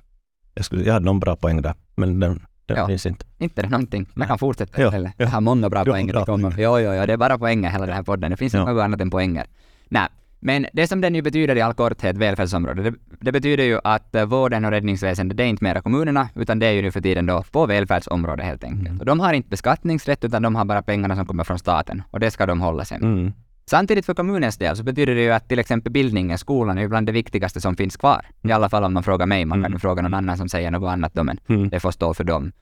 jag, 0.54 0.64
skulle, 0.64 0.84
jag 0.84 0.92
hade 0.92 1.04
någon 1.04 1.20
bra 1.20 1.36
poäng 1.36 1.62
där, 1.62 1.74
men 1.94 2.20
den, 2.20 2.46
det 2.74 2.80
ja. 2.80 2.86
finns 2.86 3.06
inte. 3.06 3.24
Inte 3.38 3.62
det 3.62 3.68
någonting. 3.68 4.06
Man 4.14 4.28
kan 4.28 4.38
fortsätta 4.38 4.82
ja. 4.82 4.98
Ja. 4.98 5.10
Jag 5.16 5.26
har 5.26 5.40
många 5.40 5.70
bra 5.70 5.84
poänger. 5.84 6.12
Bra. 6.12 6.24
Jo, 6.58 6.78
jo, 6.78 6.94
jo, 6.94 7.06
det 7.06 7.12
är 7.12 7.16
bara 7.16 7.38
poänger 7.38 7.70
hela 7.70 7.86
den 7.86 7.94
här 7.94 8.02
podden. 8.02 8.30
Det 8.30 8.36
finns 8.36 8.54
ja. 8.54 8.60
inte 8.60 8.72
något 8.72 8.82
annat 8.82 9.00
än 9.00 9.10
poänger. 9.10 9.46
Nej, 9.88 10.08
men 10.40 10.66
det 10.72 10.86
som 10.86 11.00
den 11.00 11.14
ju 11.14 11.22
betyder 11.22 11.56
i 11.56 11.60
all 11.60 11.74
korthet, 11.74 12.16
välfärdsområde, 12.16 12.82
det, 12.82 12.94
det 13.20 13.32
betyder 13.32 13.64
ju 13.64 13.78
att 13.84 14.14
uh, 14.16 14.24
vården 14.24 14.64
och 14.64 14.70
räddningsväsendet, 14.70 15.36
det 15.36 15.44
är 15.44 15.46
inte 15.46 15.64
mera 15.64 15.80
kommunerna, 15.80 16.28
utan 16.34 16.58
det 16.58 16.66
är 16.66 16.72
ju 16.72 16.82
nu 16.82 16.90
för 16.90 17.00
tiden 17.00 17.26
då 17.26 17.44
på 17.50 17.66
välfärdsområdet 17.66 18.46
helt 18.46 18.64
enkelt. 18.64 18.88
Mm. 18.88 18.98
Och 18.98 19.06
de 19.06 19.20
har 19.20 19.32
inte 19.32 19.48
beskattningsrätt, 19.48 20.24
utan 20.24 20.42
de 20.42 20.54
har 20.54 20.64
bara 20.64 20.82
pengarna 20.82 21.16
som 21.16 21.26
kommer 21.26 21.44
från 21.44 21.58
staten. 21.58 22.02
Och 22.10 22.20
det 22.20 22.30
ska 22.30 22.46
de 22.46 22.60
hålla 22.60 22.84
sig 22.84 22.98
med. 22.98 23.12
Mm. 23.12 23.32
Samtidigt 23.70 24.06
för 24.06 24.14
kommunens 24.14 24.56
del 24.58 24.76
så 24.76 24.82
betyder 24.82 25.14
det 25.14 25.22
ju 25.22 25.30
att 25.30 25.48
till 25.48 25.58
exempel 25.58 25.92
bildningen, 25.92 26.38
skolan, 26.38 26.78
är 26.78 26.82
ju 26.82 26.88
bland 26.88 27.06
det 27.06 27.12
viktigaste 27.12 27.60
som 27.60 27.76
finns 27.76 27.96
kvar. 27.96 28.26
I 28.42 28.52
alla 28.52 28.68
fall 28.68 28.84
om 28.84 28.92
man 28.92 29.02
frågar 29.02 29.26
mig. 29.26 29.44
Man 29.44 29.58
kan 29.58 29.62
ju 29.62 29.66
mm. 29.66 29.80
fråga 29.80 30.02
någon 30.02 30.14
annan 30.14 30.36
som 30.36 30.48
säger 30.48 30.70
något 30.70 30.90
annat 30.90 31.14
då, 31.14 31.24
men 31.24 31.40
mm. 31.48 31.68
det 31.68 31.80
får 31.80 31.90
stå 31.90 32.14
för 32.14 32.24
dem. 32.24 32.52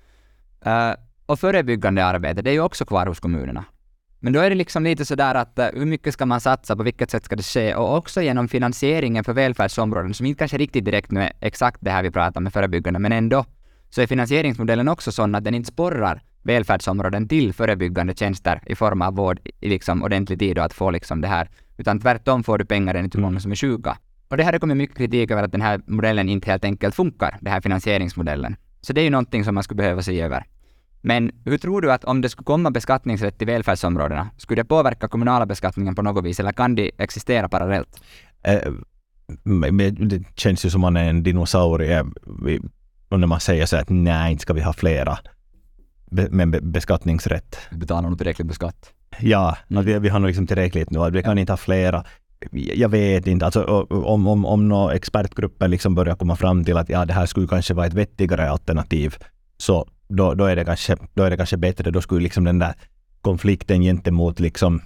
Uh, 0.66 0.94
och 1.26 1.40
förebyggande 1.40 2.05
arbete, 2.05 2.43
det 2.43 2.50
är 2.50 2.55
ju 2.55 2.60
också 2.60 2.84
kvar 2.84 3.06
hos 3.06 3.20
kommunerna. 3.20 3.64
Men 4.20 4.32
då 4.32 4.40
är 4.40 4.50
det 4.50 4.56
liksom 4.56 4.84
lite 4.84 5.05
sådär 5.05 5.34
att 5.34 5.58
uh, 5.58 5.64
hur 5.75 5.87
mycket 5.87 6.14
ska 6.14 6.26
man 6.26 6.40
satsa, 6.40 6.76
på 6.76 6.82
vilket 6.82 7.11
sätt 7.11 7.25
ska 7.25 7.37
det 7.37 7.43
ske? 7.43 7.75
Och 7.75 7.96
också 7.96 8.22
genom 8.22 8.49
finansieringen 8.49 9.25
för 9.25 9.32
välfärdsområden, 9.32 10.14
som 10.14 10.26
inte 10.26 10.38
kanske 10.38 10.58
riktigt 10.58 10.84
direkt 10.84 11.11
nu 11.11 11.20
är 11.20 11.32
exakt 11.40 11.78
det 11.81 11.90
här 11.90 12.02
vi 12.02 12.11
pratar 12.11 12.40
med 12.40 12.52
förebyggande, 12.52 12.99
men 12.99 13.12
ändå, 13.12 13.44
så 13.90 14.00
är 14.00 14.06
finansieringsmodellen 14.06 14.88
också 14.88 15.12
sån 15.12 15.34
att 15.34 15.44
den 15.44 15.54
inte 15.54 15.69
sporrar 15.69 16.22
välfärdsområden 16.49 17.29
till 17.29 17.53
förebyggande 17.53 18.15
tjänster 18.15 18.61
i 18.67 18.75
form 18.75 19.03
av 19.03 19.15
vård 19.15 19.41
i 19.61 19.69
liksom 19.69 20.03
ordentlig 20.03 20.39
tid 20.39 20.59
och 20.59 20.65
att 20.65 20.73
få 20.73 20.91
liksom 20.91 21.21
det 21.21 21.29
här, 21.29 21.49
utan 21.77 22.00
tvärtom 22.00 22.45
får 22.45 22.59
du 22.59 22.65
pengar 22.65 22.95
enligt 22.95 23.15
hur 23.15 23.21
många 23.21 23.31
mm. 23.31 23.41
som 23.41 23.53
är 23.53 23.56
sjuka. 23.56 23.99
Och 24.29 24.37
det 24.37 24.45
här 24.45 24.53
har 24.53 24.59
kommit 24.59 24.77
mycket 24.77 24.97
kritik 24.97 25.31
över 25.31 25.43
att 25.43 25.53
den 25.53 25.61
här 25.61 25.81
modellen 25.87 26.29
inte 26.29 26.50
helt 26.50 26.65
enkelt 26.65 26.95
funkar, 26.95 27.39
den 27.41 27.53
här 27.53 27.61
finansieringsmodellen. 27.61 28.56
Så 28.81 28.93
det 28.93 29.00
är 29.00 29.05
ju 29.05 29.11
någonting 29.11 29.45
som 29.45 29.55
man 29.55 29.65
skulle 29.65 29.77
behöva 29.83 30.03
se 30.03 30.21
över. 30.21 30.45
Men 31.00 31.31
hur 31.45 31.59
tror 31.59 31.81
du 31.81 31.93
att 31.93 32.05
om 32.05 32.21
det 32.21 32.29
skulle 32.29 32.45
komma 32.45 32.71
beskattningsrätt 32.71 33.39
till 33.39 33.47
välfärdsområdena, 33.47 34.31
skulle 34.37 34.62
det 34.62 34.69
påverka 34.69 35.09
kommunala 35.09 35.47
beskattningen 35.47 35.95
på 35.95 36.03
något 36.03 36.25
vis, 36.25 36.41
eller 36.41 36.53
kan 36.53 36.75
de 36.75 36.91
existera 36.99 37.49
parallellt? 37.49 38.00
Äh, 38.43 38.73
det 39.99 40.25
känns 40.35 40.64
ju 40.64 40.71
som 40.71 40.81
man 40.81 40.97
är 40.97 41.11
en 41.11 41.23
dinosaurie. 41.23 42.05
Och 43.09 43.21
när 43.21 43.26
man 43.26 43.40
säger 43.40 43.67
så 43.67 43.76
att 43.76 43.88
nej, 43.90 44.33
inte 44.33 44.43
ska 44.43 44.52
vi 44.52 44.62
ha 44.62 44.73
flera 44.73 45.19
med 46.11 46.50
beskattningsrätt. 46.62 47.59
Betalar 47.71 48.09
nog 48.09 48.19
tillräckligt 48.19 48.49
beskatt. 48.49 48.93
Ja, 49.21 49.57
mm. 49.71 49.85
vi, 49.85 49.99
vi 49.99 50.09
har 50.09 50.19
nog 50.19 50.27
liksom 50.27 50.47
tillräckligt 50.47 50.91
nu. 50.91 51.11
Vi 51.11 51.23
kan 51.23 51.38
inte 51.38 51.53
ha 51.53 51.57
flera. 51.57 52.05
Jag 52.50 52.88
vet 52.88 53.27
inte, 53.27 53.45
alltså, 53.45 53.65
om, 53.91 54.27
om, 54.27 54.45
om 54.45 54.69
några 54.69 54.95
expertgrupper 54.95 55.69
liksom 55.69 55.95
börjar 55.95 56.17
komma 56.17 56.37
fram 56.37 56.65
till 56.65 56.77
att 56.77 56.88
ja, 56.88 57.05
det 57.05 57.12
här 57.12 57.27
skulle 57.27 57.49
kanske 57.49 57.75
vara 57.75 57.87
ett 57.87 57.95
vettigare 57.95 58.50
alternativ, 58.50 59.15
så 59.57 59.87
då, 60.09 60.35
då, 60.35 60.45
är, 60.45 60.57
det 60.57 60.65
kanske, 60.65 60.97
då 61.15 61.23
är 61.23 61.31
det 61.31 61.37
kanske 61.37 61.57
bättre. 61.57 61.91
Då 61.91 62.00
skulle 62.00 62.23
liksom 62.23 62.45
den 62.45 62.59
där 62.59 62.75
konflikten 63.21 63.83
gentemot 63.83 64.41
liksom 64.41 64.81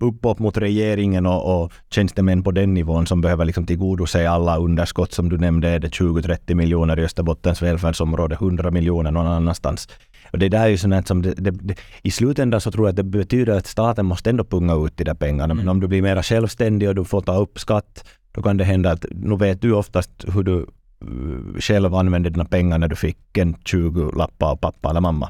uppåt 0.00 0.38
mot 0.38 0.56
regeringen 0.56 1.26
och, 1.26 1.62
och 1.62 1.72
tjänstemän 1.90 2.42
på 2.42 2.50
den 2.50 2.74
nivån 2.74 3.06
som 3.06 3.20
behöver 3.20 3.44
liksom 3.44 3.66
tillgodose 3.66 4.30
alla 4.30 4.58
underskott 4.58 5.12
som 5.12 5.28
du 5.28 5.38
nämnde, 5.38 5.68
är 5.68 5.78
det 5.78 5.88
20-30 5.88 6.54
miljoner 6.54 6.98
i 6.98 7.04
Österbottens 7.04 7.62
välfärdsområde, 7.62 8.34
100 8.34 8.70
miljoner 8.70 9.10
någon 9.10 9.26
annanstans. 9.26 9.88
Och 10.32 10.38
det 10.38 10.48
där 10.48 10.64
är 10.64 10.68
ju 10.68 10.78
sånt 10.78 11.08
som 11.08 11.22
det, 11.22 11.34
det, 11.34 11.50
det, 11.50 11.74
i 12.02 12.10
slutändan 12.10 12.60
så 12.60 12.70
tror 12.70 12.86
jag 12.86 12.90
att 12.90 12.96
det 12.96 13.02
betyder 13.02 13.56
att 13.56 13.66
staten 13.66 14.06
måste 14.06 14.30
ändå 14.30 14.44
punga 14.44 14.74
ut 14.86 14.96
de 14.96 15.04
där 15.04 15.14
pengarna. 15.14 15.54
Men 15.54 15.62
mm. 15.62 15.68
om 15.68 15.80
du 15.80 15.88
blir 15.88 16.02
mera 16.02 16.22
självständig 16.22 16.88
och 16.88 16.94
du 16.94 17.04
får 17.04 17.20
ta 17.20 17.36
upp 17.36 17.58
skatt, 17.58 18.04
då 18.32 18.42
kan 18.42 18.56
det 18.56 18.64
hända 18.64 18.92
att, 18.92 19.04
nu 19.10 19.36
vet 19.36 19.62
du 19.62 19.72
oftast 19.72 20.10
hur 20.34 20.42
du 20.42 20.52
uh, 20.52 21.58
själv 21.58 21.94
använde 21.94 22.30
dina 22.30 22.44
pengar 22.44 22.78
när 22.78 22.88
du 22.88 22.96
fick 22.96 23.38
en 23.38 23.54
20-lappa 23.54 24.46
av 24.46 24.56
pappa 24.56 24.90
eller 24.90 25.00
mamma 25.00 25.28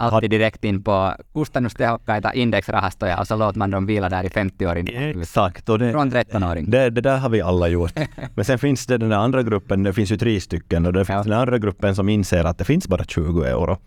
alltid 0.00 0.30
direkt 0.30 0.64
in 0.64 0.82
på 0.82 1.14
kustannustehokkaita 1.34 2.32
indexrahastoja 2.32 3.20
och 3.20 3.26
så 3.26 3.36
låter 3.36 3.58
man 3.58 3.70
dem 3.70 3.86
vila 3.86 4.08
där 4.08 4.24
i 4.24 4.30
50 4.30 4.66
år. 4.66 4.76
Exakt. 4.76 5.68
Och 5.68 5.78
det, 5.78 5.92
Från 5.92 6.10
13-åring. 6.10 6.70
Det, 6.70 6.90
det 6.90 7.00
där 7.00 7.18
har 7.18 7.28
vi 7.28 7.40
alla 7.40 7.68
gjort. 7.68 7.92
Men 8.34 8.44
sen 8.44 8.58
finns 8.58 8.86
det 8.86 8.98
den 8.98 9.08
där 9.08 9.16
andra 9.16 9.42
gruppen, 9.42 9.82
det 9.82 9.92
finns 9.92 10.12
ju 10.12 10.16
tre 10.16 10.40
stycken, 10.40 10.86
och 10.86 10.92
det 10.92 11.04
finns 11.04 11.26
ja. 11.26 11.32
den 11.32 11.40
andra 11.40 11.58
gruppen 11.58 11.94
som 11.94 12.08
inser 12.08 12.44
att 12.44 12.58
det 12.58 12.64
finns 12.64 12.88
bara 12.88 13.04
20 13.04 13.42
euro. 13.42 13.78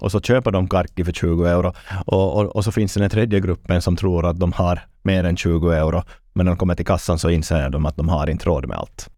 Och 0.00 0.12
så 0.12 0.20
köper 0.20 0.50
de 0.50 0.68
karki 0.68 1.04
för 1.04 1.12
20 1.12 1.46
euro. 1.46 1.72
Och, 2.06 2.36
och, 2.36 2.56
och 2.56 2.64
så 2.64 2.72
finns 2.72 2.94
det 2.94 3.00
den 3.00 3.10
tredje 3.10 3.40
gruppen 3.40 3.82
som 3.82 3.96
tror 3.96 4.26
att 4.26 4.40
de 4.40 4.52
har 4.52 4.80
mer 5.02 5.24
än 5.24 5.36
20 5.36 5.70
euro. 5.70 6.02
Men 6.32 6.46
när 6.46 6.52
de 6.52 6.58
kommer 6.58 6.74
till 6.74 6.86
kassan 6.86 7.18
så 7.18 7.30
inser 7.30 7.70
de 7.70 7.86
att 7.86 7.96
de 7.96 8.08
har 8.08 8.30
inte 8.30 8.46
råd 8.46 8.68
med 8.68 8.76
allt. 8.76 9.10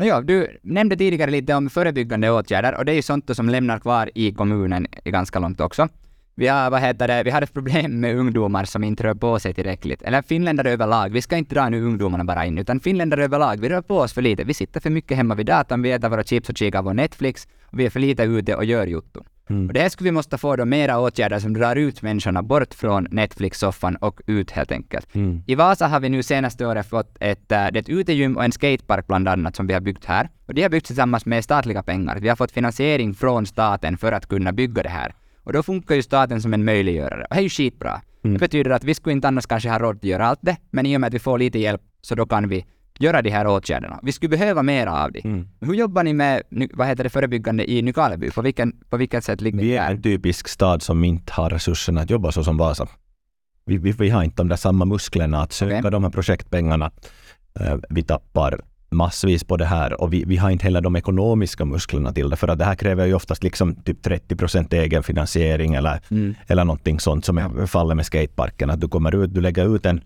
Nåja, 0.00 0.20
du 0.20 0.58
nämnde 0.62 0.96
tidigare 0.96 1.30
lite 1.30 1.54
om 1.54 1.70
förebyggande 1.70 2.30
åtgärder 2.30 2.74
och 2.74 2.84
det 2.84 2.92
är 2.92 2.96
ju 2.96 3.02
sånt 3.02 3.36
som 3.36 3.48
lämnar 3.48 3.78
kvar 3.78 4.10
i 4.14 4.32
kommunen 4.32 4.86
ganska 5.04 5.38
långt 5.38 5.60
också. 5.60 5.88
Vi 6.34 6.48
har, 6.48 6.70
vad 6.70 6.80
heter 6.80 7.08
det, 7.08 7.22
vi 7.22 7.30
har 7.30 7.42
ett 7.42 7.52
problem 7.52 8.00
med 8.00 8.16
ungdomar 8.16 8.64
som 8.64 8.84
inte 8.84 9.02
rör 9.02 9.14
på 9.14 9.38
sig 9.38 9.54
tillräckligt. 9.54 10.02
Eller 10.02 10.22
finländare 10.22 10.70
överlag. 10.70 11.12
Vi 11.12 11.22
ska 11.22 11.36
inte 11.36 11.54
dra 11.54 11.68
nu 11.68 11.82
ungdomarna 11.82 12.24
bara 12.24 12.46
in, 12.46 12.58
utan 12.58 12.80
finländare 12.80 13.24
överlag. 13.24 13.60
Vi 13.60 13.68
rör 13.68 13.82
på 13.82 13.98
oss 13.98 14.12
för 14.12 14.22
lite. 14.22 14.44
Vi 14.44 14.54
sitter 14.54 14.80
för 14.80 14.90
mycket 14.90 15.16
hemma 15.16 15.34
vid 15.34 15.46
datorn, 15.46 15.82
vi 15.82 15.92
äter 15.92 16.08
våra 16.08 16.22
chips 16.22 16.48
och 16.48 16.56
kikar 16.56 16.82
på 16.82 16.92
Netflix 16.92 17.48
och 17.62 17.78
vi 17.78 17.86
är 17.86 17.90
för 17.90 18.00
lite 18.00 18.22
ute 18.22 18.54
och 18.54 18.64
gör 18.64 18.86
jotton. 18.86 19.24
Mm. 19.50 19.66
Och 19.66 19.72
det 19.72 19.90
skulle 19.90 20.08
vi 20.08 20.12
måste 20.12 20.38
få 20.38 20.56
då 20.56 20.64
mera 20.64 20.98
åtgärder 20.98 21.38
som 21.38 21.54
drar 21.54 21.76
ut 21.76 22.02
människorna 22.02 22.42
bort 22.42 22.74
från 22.74 23.06
Netflix-soffan 23.10 23.96
och 23.96 24.20
ut 24.26 24.50
helt 24.50 24.72
enkelt. 24.72 25.14
Mm. 25.14 25.42
I 25.46 25.54
Vasa 25.54 25.86
har 25.86 26.00
vi 26.00 26.08
nu 26.08 26.22
senaste 26.22 26.66
året 26.66 26.86
fått 26.86 27.16
ett, 27.20 27.52
äh, 27.52 27.66
ett 27.66 27.88
utegym 27.88 28.36
och 28.36 28.44
en 28.44 28.52
skatepark 28.52 29.06
bland 29.06 29.28
annat 29.28 29.56
som 29.56 29.66
vi 29.66 29.74
har 29.74 29.80
byggt 29.80 30.04
här. 30.04 30.28
Och 30.46 30.54
det 30.54 30.62
har 30.62 30.70
byggts 30.70 30.86
tillsammans 30.86 31.26
med 31.26 31.44
statliga 31.44 31.82
pengar. 31.82 32.18
Vi 32.20 32.28
har 32.28 32.36
fått 32.36 32.52
finansiering 32.52 33.14
från 33.14 33.46
staten 33.46 33.96
för 33.96 34.12
att 34.12 34.26
kunna 34.26 34.52
bygga 34.52 34.82
det 34.82 34.88
här. 34.88 35.14
Och 35.42 35.52
då 35.52 35.62
funkar 35.62 35.94
ju 35.94 36.02
staten 36.02 36.42
som 36.42 36.54
en 36.54 36.64
möjliggörare. 36.64 37.22
Och 37.22 37.34
det 37.34 37.40
är 37.40 37.42
ju 37.42 37.48
skitbra. 37.48 38.00
Mm. 38.24 38.34
Det 38.34 38.38
betyder 38.38 38.70
att 38.70 38.84
vi 38.84 38.94
skulle 38.94 39.12
inte 39.12 39.28
annars 39.28 39.46
kanske 39.46 39.68
ha 39.68 39.78
råd 39.78 39.96
att 39.96 40.04
göra 40.04 40.26
allt 40.26 40.38
det, 40.42 40.56
men 40.70 40.86
i 40.86 40.96
och 40.96 41.00
med 41.00 41.08
att 41.08 41.14
vi 41.14 41.18
får 41.18 41.38
lite 41.38 41.58
hjälp 41.58 41.80
så 42.02 42.14
då 42.14 42.26
kan 42.26 42.48
vi 42.48 42.64
göra 43.00 43.22
de 43.22 43.30
här 43.30 43.46
åtgärderna. 43.46 44.00
Vi 44.02 44.12
skulle 44.12 44.28
behöva 44.28 44.62
mera 44.62 45.04
av 45.04 45.12
det. 45.12 45.24
Mm. 45.24 45.48
Hur 45.60 45.74
jobbar 45.74 46.02
ni 46.02 46.12
med 46.12 46.42
vad 46.72 46.86
heter 46.86 47.04
det, 47.04 47.10
förebyggande 47.10 47.70
i 47.70 47.82
Nykarleby? 47.82 48.30
På, 48.30 48.42
vilken, 48.42 48.72
på 48.90 48.96
vilket 48.96 49.24
sätt 49.24 49.40
ligger 49.40 49.58
Vi 49.58 49.76
är 49.76 49.90
en 49.90 50.02
typisk 50.02 50.48
stad 50.48 50.82
som 50.82 51.04
inte 51.04 51.32
har 51.32 51.50
resurserna 51.50 52.00
att 52.00 52.10
jobba 52.10 52.32
så 52.32 52.44
som 52.44 52.56
Vasa. 52.56 52.88
Vi, 53.64 53.78
vi, 53.78 53.92
vi 53.92 54.10
har 54.10 54.22
inte 54.22 54.36
de 54.36 54.48
där 54.48 54.56
samma 54.56 54.84
musklerna 54.84 55.42
att 55.42 55.52
söka 55.52 55.78
okay. 55.78 55.90
de 55.90 56.04
här 56.04 56.10
projektpengarna. 56.10 56.90
Uh, 57.60 57.76
vi 57.90 58.02
tappar 58.02 58.60
massvis 58.90 59.44
på 59.44 59.56
det 59.56 59.64
här 59.64 60.00
och 60.00 60.12
vi, 60.12 60.24
vi 60.24 60.36
har 60.36 60.50
inte 60.50 60.64
heller 60.64 60.80
de 60.80 60.96
ekonomiska 60.96 61.64
musklerna 61.64 62.12
till 62.12 62.30
det 62.30 62.36
för 62.36 62.48
att 62.48 62.58
det 62.58 62.64
här 62.64 62.74
kräver 62.74 63.06
ju 63.06 63.14
oftast 63.14 63.42
liksom 63.42 63.74
typ 63.74 64.02
30 64.02 64.36
procent 64.36 64.72
egenfinansiering 64.72 65.74
eller, 65.74 66.00
mm. 66.10 66.34
eller 66.46 66.64
någonting 66.64 67.00
sånt 67.00 67.24
som 67.24 67.38
är 67.38 67.66
fallet 67.66 67.96
med 67.96 68.06
skateparken. 68.06 68.70
Att 68.70 68.80
du 68.80 68.88
kommer 68.88 69.14
ut, 69.14 69.34
du 69.34 69.40
lägger 69.40 69.76
ut 69.76 69.86
en, 69.86 70.00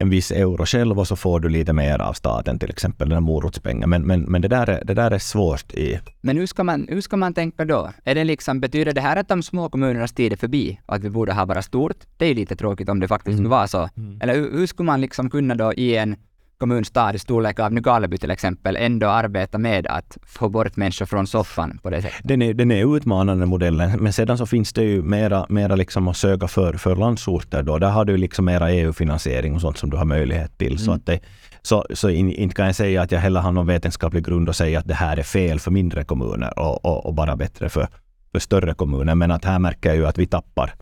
en 0.00 0.10
viss 0.10 0.32
euro 0.32 0.66
själv 0.66 0.98
och 0.98 1.08
så 1.08 1.16
får 1.16 1.40
du 1.40 1.48
lite 1.48 1.72
mer 1.72 1.98
av 1.98 2.12
staten, 2.12 2.58
till 2.58 2.70
exempel 2.70 3.08
den 3.08 3.22
morotspengen. 3.22 3.90
Men, 3.90 4.02
men, 4.02 4.22
men 4.22 4.42
det, 4.42 4.48
där 4.48 4.70
är, 4.70 4.84
det 4.84 4.94
där 4.94 5.10
är 5.10 5.18
svårt 5.18 5.74
i... 5.74 6.00
Men 6.20 6.36
hur 6.36 6.46
ska, 6.46 6.64
man, 6.64 6.86
hur 6.90 7.00
ska 7.00 7.16
man 7.16 7.34
tänka 7.34 7.64
då? 7.64 7.90
Är 8.04 8.14
det 8.14 8.24
liksom, 8.24 8.60
betyder 8.60 8.92
det 8.92 9.00
här 9.00 9.16
att 9.16 9.28
de 9.28 9.42
små 9.42 9.68
kommunernas 9.68 10.12
tid 10.12 10.32
är 10.32 10.36
förbi 10.36 10.80
och 10.86 10.94
att 10.94 11.04
vi 11.04 11.10
borde 11.10 11.32
ha 11.32 11.46
bara 11.46 11.62
stort? 11.62 11.96
Det 12.16 12.24
är 12.24 12.28
ju 12.28 12.34
lite 12.34 12.56
tråkigt 12.56 12.88
om 12.88 13.00
det 13.00 13.08
faktiskt 13.08 13.28
mm. 13.28 13.38
skulle 13.38 13.48
vara 13.48 13.68
så. 13.68 13.88
Mm. 13.96 14.20
Eller 14.22 14.34
hur, 14.34 14.58
hur 14.58 14.66
skulle 14.66 14.86
man 14.86 15.00
liksom 15.00 15.30
kunna 15.30 15.54
då 15.54 15.72
i 15.72 15.96
en 15.96 16.16
kommunstad 16.60 17.14
i 17.14 17.18
storlek 17.18 17.58
av 17.60 17.72
Nykarleby 17.72 18.18
till 18.18 18.30
exempel 18.30 18.76
ändå 18.76 19.08
arbeta 19.08 19.58
med 19.58 19.86
att 19.86 20.18
få 20.22 20.48
bort 20.48 20.76
människor 20.76 21.06
från 21.06 21.26
soffan 21.26 21.78
på 21.82 21.90
det 21.90 22.02
sättet? 22.02 22.20
Den 22.24 22.42
är, 22.42 22.54
den 22.54 22.70
är 22.70 22.96
utmanande 22.96 23.46
modellen, 23.46 24.02
men 24.02 24.12
sedan 24.12 24.38
så 24.38 24.46
finns 24.46 24.72
det 24.72 24.82
ju 24.82 25.02
mera, 25.02 25.46
mera 25.48 25.76
liksom 25.76 26.08
att 26.08 26.16
söka 26.16 26.48
för, 26.48 26.72
för 26.72 26.96
landsorter 26.96 27.62
då. 27.62 27.78
Där 27.78 27.90
har 27.90 28.04
du 28.04 28.16
liksom 28.16 28.44
mera 28.44 28.70
EU-finansiering 28.70 29.54
och 29.54 29.60
sånt 29.60 29.78
som 29.78 29.90
du 29.90 29.96
har 29.96 30.04
möjlighet 30.04 30.58
till. 30.58 30.72
Mm. 30.72 30.78
Så, 30.78 30.92
att 30.92 31.06
det, 31.06 31.20
så, 31.62 31.86
så 31.94 32.10
in, 32.10 32.32
inte 32.32 32.54
kan 32.54 32.66
jag 32.66 32.74
säga 32.76 33.02
att 33.02 33.12
jag 33.12 33.20
heller 33.20 33.40
har 33.40 33.52
någon 33.52 33.66
vetenskaplig 33.66 34.24
grund 34.24 34.48
att 34.48 34.56
säga 34.56 34.78
att 34.78 34.88
det 34.88 34.94
här 34.94 35.16
är 35.16 35.22
fel 35.22 35.60
för 35.60 35.70
mindre 35.70 36.04
kommuner 36.04 36.58
och, 36.58 36.84
och, 36.84 37.06
och 37.06 37.14
bara 37.14 37.36
bättre 37.36 37.68
för, 37.68 37.88
för 38.32 38.38
större 38.38 38.74
kommuner. 38.74 39.14
Men 39.14 39.30
att 39.30 39.44
här 39.44 39.58
märker 39.58 39.88
jag 39.88 39.96
ju 39.96 40.06
att 40.06 40.18
vi 40.18 40.26
tappar. 40.26 40.74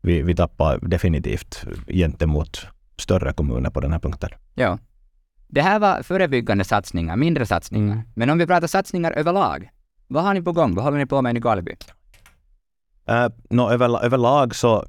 Vi, 0.00 0.22
vi 0.22 0.34
tappar 0.34 0.78
definitivt 0.82 1.64
gentemot 1.88 2.66
större 2.98 3.32
kommuner 3.32 3.70
på 3.70 3.80
den 3.80 3.92
här 3.92 3.98
punkten. 3.98 4.30
Ja. 4.54 4.78
Det 5.48 5.62
här 5.62 5.78
var 5.78 6.02
förebyggande 6.02 6.64
satsningar, 6.64 7.16
mindre 7.16 7.46
satsningar. 7.46 7.92
Mm. 7.92 8.08
Men 8.14 8.30
om 8.30 8.38
vi 8.38 8.46
pratar 8.46 8.66
satsningar 8.66 9.12
överlag, 9.12 9.70
vad 10.06 10.22
har 10.22 10.34
ni 10.34 10.42
på 10.42 10.52
gång? 10.52 10.74
Vad 10.74 10.84
håller 10.84 10.98
ni 10.98 11.06
på 11.06 11.22
med 11.22 11.30
i 11.30 11.34
Nykarleby? 11.34 11.76
Uh, 13.10 13.16
äh, 13.16 13.30
no, 13.50 13.70
över, 13.70 14.04
överlag 14.04 14.54
så 14.54 14.86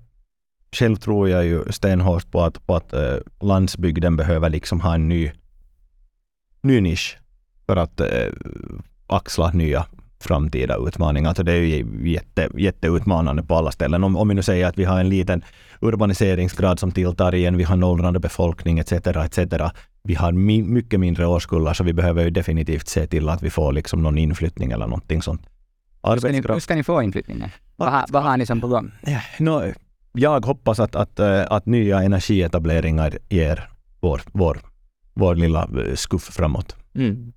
själv 0.71 0.95
tror 0.95 1.29
jag 1.29 1.45
ju 1.45 1.71
stenhårt 1.71 2.31
på 2.31 2.41
att, 2.41 2.67
på 2.67 2.75
att 2.75 2.93
uh, 2.93 3.15
landsbygden 3.41 4.15
behöver 4.15 4.49
liksom 4.49 4.81
ha 4.81 4.93
en 4.93 5.07
ny, 5.07 5.31
ny 6.61 6.81
nisch 6.81 7.17
för 7.65 7.75
att 7.75 8.01
uh, 8.01 8.07
axla 9.07 9.51
nya 9.51 9.85
framtida 10.19 10.77
utmaningar. 10.87 11.29
Alltså 11.29 11.43
det 11.43 11.51
är 11.51 11.61
ju 11.61 12.11
jätte, 12.11 12.49
jätteutmanande 12.57 13.43
på 13.43 13.55
alla 13.55 13.71
ställen. 13.71 14.03
Om, 14.03 14.17
om 14.17 14.27
vi 14.27 14.35
nu 14.35 14.43
säger 14.43 14.67
att 14.67 14.77
vi 14.77 14.83
har 14.83 14.99
en 14.99 15.09
liten 15.09 15.43
urbaniseringsgrad 15.81 16.79
som 16.79 16.91
tilltar 16.91 17.35
igen, 17.35 17.57
vi 17.57 17.63
har 17.63 17.73
en 17.73 17.83
åldrande 17.83 18.19
befolkning 18.19 18.79
etc. 18.79 18.91
etc. 18.91 19.37
Vi 20.07 20.15
har 20.15 20.31
mi 20.31 20.61
mycket 20.61 20.99
mindre 20.99 21.27
årskullar 21.27 21.73
så 21.73 21.83
vi 21.83 21.93
behöver 21.93 22.23
ju 22.23 22.29
definitivt 22.29 22.87
se 22.87 23.07
till 23.07 23.29
att 23.29 23.43
vi 23.43 23.49
får 23.49 23.73
liksom 23.73 24.03
någon 24.03 24.17
inflyttning 24.17 24.71
eller 24.71 24.87
någonting 24.87 25.21
sånt. 25.21 25.41
Hur 26.03 26.17
ska, 26.17 26.31
ni, 26.31 26.41
hur 26.47 26.59
ska 26.59 26.75
ni 26.75 26.83
få 26.83 27.01
inflyttningen? 27.01 27.49
Vad, 27.75 28.05
vad 28.09 28.23
har 28.23 28.37
ni 28.37 28.45
som 28.45 28.61
på 28.61 28.67
gång? 28.67 28.91
Ja, 29.01 29.19
no, 29.39 29.73
jag 30.13 30.45
hoppas 30.45 30.79
att, 30.79 30.95
att, 30.95 31.19
äh, 31.19 31.45
att 31.49 31.65
nya 31.65 32.03
energietableringar 32.03 33.17
ger 33.29 33.69
vår, 33.99 34.21
vår, 34.31 34.59
vår 35.13 35.35
lilla 35.35 35.63
äh, 35.63 35.95
skuff 35.95 36.23
framåt. 36.23 36.75
Mm 36.95 37.33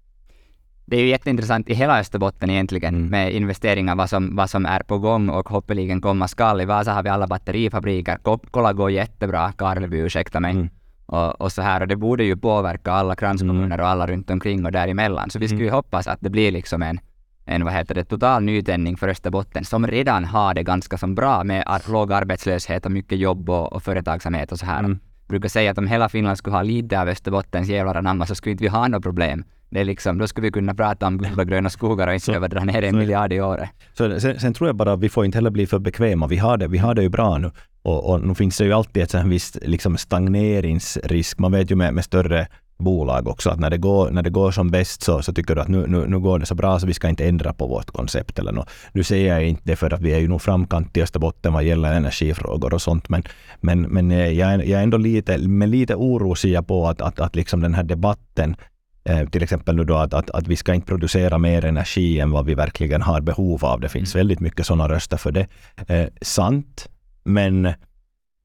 det 0.91 0.97
är 0.97 1.01
ju 1.01 1.09
jätteintressant 1.09 1.69
i 1.69 1.75
hela 1.75 2.01
Österbotten 2.01 2.51
egentligen 2.51 2.95
mm. 2.95 3.11
med 3.11 3.35
investeringar, 3.35 3.97
vad 3.97 4.11
som, 4.11 4.37
vad 4.37 4.51
som 4.51 4.67
är 4.67 4.81
på 4.81 4.99
gång 4.99 5.29
och 5.29 5.49
hoppeligen 5.49 6.01
komma 6.01 6.29
skall. 6.29 6.61
I 6.61 6.65
Vasa 6.65 6.93
har 6.93 7.03
vi 7.03 7.09
alla 7.09 7.27
batterifabriker. 7.27 8.19
Kokkola 8.23 8.73
går 8.73 8.91
jättebra, 8.91 9.53
Karleby, 9.53 9.99
ursäkta 9.99 10.41
mig. 10.41 10.51
Mm. 10.51 10.69
Och, 11.11 11.41
och, 11.41 11.53
så 11.53 11.63
här, 11.63 11.81
och 11.81 11.89
det 11.89 11.97
borde 11.97 12.25
ju 12.25 12.37
påverka 12.37 12.93
alla 12.93 13.17
kranskommuner 13.17 13.67
mm. 13.67 13.81
och 13.81 13.87
alla 13.87 14.07
runt 14.07 14.31
omkring 14.31 14.65
och 14.65 14.73
däremellan. 14.73 15.31
Så 15.31 15.39
vi 15.39 15.49
skulle 15.49 15.63
ju 15.63 15.69
mm. 15.69 15.75
hoppas 15.75 16.07
att 16.07 16.21
det 16.21 16.31
blir 16.31 16.53
liksom 16.53 16.83
en, 16.83 17.01
en 17.45 17.65
vad 17.65 17.73
heter 17.73 17.95
det, 17.95 18.05
total 18.05 18.43
nytändning 18.43 18.97
för 18.97 19.09
Österbotten 19.09 19.65
som 19.65 19.87
redan 19.87 20.25
har 20.25 20.55
det 20.55 20.63
ganska 20.63 20.99
som 20.99 21.15
bra 21.15 21.45
med 21.45 21.81
låg 21.89 22.13
arbetslöshet 22.13 22.87
och 22.87 22.93
mycket 22.93 23.19
jobb 23.19 23.51
och, 23.51 23.73
och 23.73 23.83
företagsamhet 23.83 24.53
och 24.53 24.59
så 24.59 24.67
här. 24.67 24.79
Mm. 24.79 24.99
Jag 25.23 25.29
brukar 25.29 25.49
säga 25.49 25.71
att 25.71 25.79
om 25.79 25.87
hela 25.87 26.09
Finland 26.09 26.39
skulle 26.39 26.57
ha 26.57 26.63
lite 26.63 27.01
av 27.01 27.09
Österbottens 27.09 27.69
jävlar 27.69 27.95
anamma 27.95 28.27
så 28.27 28.35
skulle 28.35 28.53
inte 28.53 28.65
vi 28.65 28.69
ha 28.69 28.89
något 28.89 29.03
problem. 29.03 29.45
Det 29.71 29.81
är 29.81 29.85
liksom, 29.85 30.19
då 30.19 30.27
skulle 30.27 30.47
vi 30.47 30.53
kunna 30.53 30.75
prata 30.75 31.07
om 31.07 31.19
guld 31.19 31.41
och 31.41 31.47
gröna 31.47 31.71
skogar 31.71 32.09
och 32.09 32.15
inte 32.15 32.27
behöva 32.27 32.49
dra 32.49 32.65
ner 32.65 32.83
en 32.83 32.99
miljard 32.99 33.33
i 33.33 33.41
året. 33.41 33.71
Så 33.95 34.21
sen, 34.21 34.41
sen, 34.41 34.55
tror 34.55 34.69
jag 34.69 34.77
bara 34.77 34.93
att 34.93 35.01
vi 35.01 35.09
får 35.09 35.25
inte 35.25 35.39
heller 35.39 35.51
bli 35.51 35.67
för 35.67 35.79
bekväma. 35.79 36.27
Vi 36.27 36.37
har 36.37 36.57
det, 36.57 36.69
vi 36.69 36.79
har 36.79 36.95
det 36.95 37.03
ju 37.03 37.09
bra 37.09 37.39
nu. 37.39 37.51
Och, 37.83 38.11
och 38.11 38.21
nu 38.21 38.35
finns 38.35 38.59
det 38.59 38.65
ju 38.65 38.73
alltid 38.73 39.03
ett 39.03 39.15
visst 39.15 39.59
liksom 39.63 39.97
stagneringsrisk. 39.97 41.39
Man 41.39 41.53
vet 41.53 41.71
ju 41.71 41.77
med, 41.77 41.95
med 41.95 42.05
större 42.05 42.47
bolag 42.81 43.29
också 43.29 43.51
att 43.51 43.61
när 43.61 43.71
det 43.71 43.79
går, 43.79 44.11
när 44.11 44.23
det 44.23 44.31
går 44.31 44.51
som 44.51 44.71
bäst 44.71 45.03
så, 45.03 45.23
så 45.23 45.33
tycker 45.33 45.55
du 45.55 45.61
att 45.61 45.69
nu, 45.69 45.87
nu, 45.87 46.07
nu 46.07 46.19
går 46.19 46.39
det 46.39 46.47
så 46.47 46.55
bra 46.55 46.79
så 46.79 46.87
vi 46.87 46.95
ska 46.95 47.09
inte 47.09 47.29
ändra 47.29 47.53
på 47.53 47.67
vårt 47.67 47.91
koncept 47.91 48.39
eller 48.39 48.53
något. 48.53 48.71
Nu 48.93 49.03
säger 49.03 49.35
jag 49.35 49.45
inte 49.45 49.63
det 49.65 49.77
för 49.77 49.95
att 49.95 50.01
vi 50.01 50.13
är 50.13 50.19
ju 50.19 50.29
nog 50.29 50.43
framkant 50.43 50.97
i 50.97 51.03
Österbotten 51.03 51.53
vad 51.53 51.65
gäller 51.65 51.93
energifrågor 51.93 52.75
och 52.75 52.83
sånt 52.83 53.09
men, 53.09 53.23
men, 53.61 53.83
men 53.83 54.11
jag, 54.11 54.53
är, 54.53 54.59
jag 54.59 54.79
är 54.79 54.83
ändå 54.83 54.97
lite, 54.97 55.39
med 55.39 55.69
lite 55.69 55.95
oro 55.95 56.35
ser 56.35 56.49
jag 56.49 56.67
på 56.67 56.89
att, 56.89 57.01
att, 57.01 57.21
att 57.21 57.37
liksom 57.37 57.61
den 57.61 57.75
här 57.75 57.85
debatten 57.85 58.57
Eh, 59.05 59.29
till 59.29 59.43
exempel 59.43 59.77
nu 59.77 59.85
då 59.85 59.97
att, 59.97 60.15
att, 60.15 60.31
att 60.31 60.49
vi 60.49 60.57
ska 60.57 60.75
inte 60.75 60.87
producera 60.87 61.39
mer 61.39 61.65
energi 61.65 62.21
än 62.21 62.31
vad 62.31 62.47
vi 62.47 62.55
verkligen 62.55 63.03
har 63.03 63.21
behov 63.21 63.65
av. 63.65 63.81
Det 63.81 63.89
finns 63.89 64.15
mm. 64.15 64.21
väldigt 64.21 64.41
mycket 64.41 64.67
sådana 64.67 64.89
röster 64.89 65.17
för 65.17 65.33
det. 65.33 65.47
Eh, 65.87 66.07
sant, 66.23 66.89
men 67.25 67.73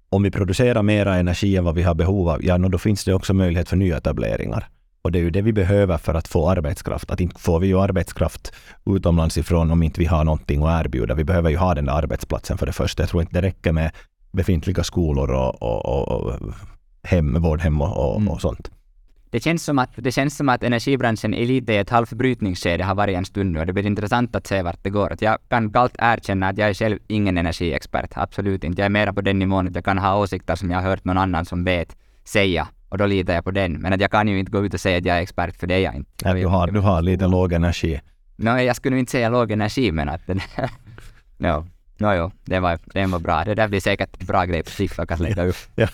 om 0.10 0.24
vi 0.24 0.32
producerar 0.32 0.84
mera 0.84 1.16
energi 1.16 1.58
än 1.58 1.64
vad 1.64 1.76
vi 1.76 1.84
har 1.84 1.96
behov 1.96 2.30
av, 2.30 2.46
ja, 2.46 2.58
då 2.58 2.78
finns 2.78 3.04
det 3.04 3.14
också 3.14 3.34
möjlighet 3.34 3.70
för 3.70 3.78
nyetableringar. 3.78 4.68
Och 5.02 5.12
det 5.12 5.20
är 5.20 5.24
ju 5.24 5.30
det 5.30 5.42
vi 5.42 5.54
behöver 5.54 5.98
för 5.98 6.14
att 6.14 6.28
få 6.28 6.50
arbetskraft. 6.50 7.12
Att 7.12 7.20
inte 7.20 7.42
får 7.42 7.60
vi 7.60 7.68
ju 7.68 7.80
arbetskraft 7.80 8.54
utomlands 8.86 9.38
ifrån 9.38 9.72
om 9.72 9.84
inte 9.84 10.00
vi 10.00 10.06
har 10.06 10.24
någonting 10.24 10.64
att 10.64 10.86
erbjuda. 10.86 11.16
Vi 11.16 11.24
behöver 11.24 11.50
ju 11.50 11.58
ha 11.58 11.76
den 11.76 11.86
där 11.86 11.94
arbetsplatsen 11.94 12.58
för 12.58 12.66
det 12.66 12.72
första. 12.72 13.04
Jag 13.04 13.10
tror 13.10 13.22
inte 13.22 13.42
det 13.42 13.48
räcker 13.48 13.72
med 13.72 13.92
befintliga 14.32 14.84
skolor 14.84 15.32
och, 15.32 15.62
och, 15.62 16.08
och, 16.08 16.34
hem, 17.04 17.42
vårdhem 17.42 17.82
och, 17.82 18.12
och, 18.12 18.16
mm. 18.22 18.30
och 18.30 18.42
sånt 18.42 18.70
det 19.30 19.40
känns 19.40 19.64
som 19.64 19.80
att, 19.80 19.90
det 19.96 20.12
känns 20.12 20.38
som 20.38 20.50
att 20.50 20.64
energibranschen 20.64 21.34
är 21.34 21.46
lite 21.46 21.74
i 21.74 21.78
ett 21.78 21.90
halvt 21.90 22.14
brytningsskede 22.14 22.84
har 22.84 22.96
varit 22.96 23.18
en 23.18 23.26
stund 23.26 23.52
nu 23.52 23.60
och 23.60 23.66
det 23.66 23.74
blir 23.74 23.86
intressant 23.86 24.36
att 24.36 24.48
se 24.48 24.62
vart 24.62 24.84
det 24.84 24.90
går. 24.90 25.14
Att 25.14 25.22
jag 25.22 25.38
kan 25.50 25.74
kallt 25.74 25.96
erkänna 26.00 26.48
att 26.48 26.58
jag 26.58 26.70
är 26.70 26.74
själv 26.74 27.00
ingen 27.08 27.38
energiexpert, 27.38 28.12
absolut 28.16 28.64
inte. 28.64 28.82
Jag 28.82 28.86
är 28.86 28.90
mera 28.90 29.14
på 29.14 29.22
den 29.22 29.40
nivån 29.40 29.68
att 29.68 29.76
jag 29.76 29.86
kan 29.86 29.98
ha 29.98 30.20
åsikter 30.20 30.56
som 30.56 30.72
jag 30.72 30.82
har 30.82 30.90
hört 30.90 31.06
någon 31.06 31.18
annan 31.18 31.46
som 31.46 31.64
vet 31.64 31.96
säga 32.24 32.68
och 32.90 32.98
då 32.98 33.06
litar 33.06 33.34
jag 33.34 33.44
på 33.44 33.52
den. 33.52 33.74
Men 33.74 33.94
att 33.94 34.02
jag 34.02 34.12
kan 34.12 34.28
ju 34.28 34.40
inte 34.40 34.52
gå 34.52 34.66
ut 34.66 34.74
och 34.74 34.80
säga 34.80 34.98
att 34.98 35.06
jag 35.06 35.18
är 35.18 35.22
expert 35.22 35.56
för 35.56 35.68
det 35.68 35.76
är 35.76 35.80
jag 35.80 35.96
inte. 35.96 36.12
Ja, 36.24 36.34
du, 36.34 36.46
har, 36.46 36.68
du 36.68 36.80
har 36.80 37.02
lite 37.02 37.28
låg 37.28 37.54
energi. 37.54 38.02
No, 38.36 38.50
jag 38.50 38.76
skulle 38.76 39.00
inte 39.00 39.12
säga 39.12 39.30
låg 39.30 39.52
energi 39.52 39.92
men 39.92 40.10
att 40.10 40.28
den... 40.28 40.42
no. 41.38 41.68
No, 41.98 42.14
jo, 42.14 42.32
den 42.46 42.64
var, 42.64 42.80
den 42.86 43.12
var 43.12 43.20
bra. 43.20 43.44
Det 43.44 43.56
där 43.56 43.68
blir 43.68 43.80
säkert 43.80 44.22
en 44.22 44.26
bra 44.26 44.46
grej 44.46 44.64
på 44.64 44.70
TikTok 44.70 45.12
att 45.12 45.20
lägga 45.20 45.46
upp. 45.46 45.56
ja. 45.76 45.88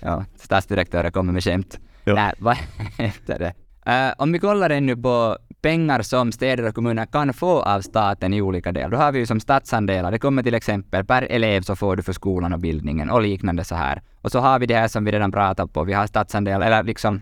ja. 0.00 0.24
Statsdirektören 0.36 1.12
kommer 1.12 1.32
med 1.32 1.44
skämt. 1.44 1.78
Nej, 2.14 2.32
vad 2.38 2.56
heter 2.98 3.38
det? 3.38 3.52
Uh, 3.88 4.14
om 4.18 4.32
vi 4.32 4.38
kollar 4.38 4.70
ännu 4.70 4.96
på 4.96 5.38
pengar 5.62 6.02
som 6.02 6.32
städer 6.32 6.68
och 6.68 6.74
kommuner 6.74 7.06
kan 7.06 7.32
få 7.32 7.62
av 7.62 7.80
staten 7.80 8.34
i 8.34 8.42
olika 8.42 8.72
delar. 8.72 8.88
Då 8.88 8.96
har 8.96 9.12
vi 9.12 9.18
ju 9.18 9.26
som 9.26 9.40
statsandelar. 9.40 10.10
Det 10.10 10.18
kommer 10.18 10.42
till 10.42 10.54
exempel 10.54 11.04
per 11.04 11.22
elev 11.22 11.60
så 11.62 11.76
får 11.76 11.96
du 11.96 12.02
för 12.02 12.12
skolan 12.12 12.52
och 12.52 12.58
bildningen 12.60 13.10
och 13.10 13.22
liknande 13.22 13.64
så 13.64 13.74
här. 13.74 14.02
Och 14.22 14.30
så 14.32 14.38
har 14.40 14.58
vi 14.58 14.66
det 14.66 14.74
här 14.74 14.88
som 14.88 15.04
vi 15.04 15.12
redan 15.12 15.32
pratat 15.32 15.72
på. 15.72 15.84
Vi 15.84 15.92
har 15.92 16.06
statsandelar, 16.06 16.66
eller 16.66 16.82
liksom 16.82 17.20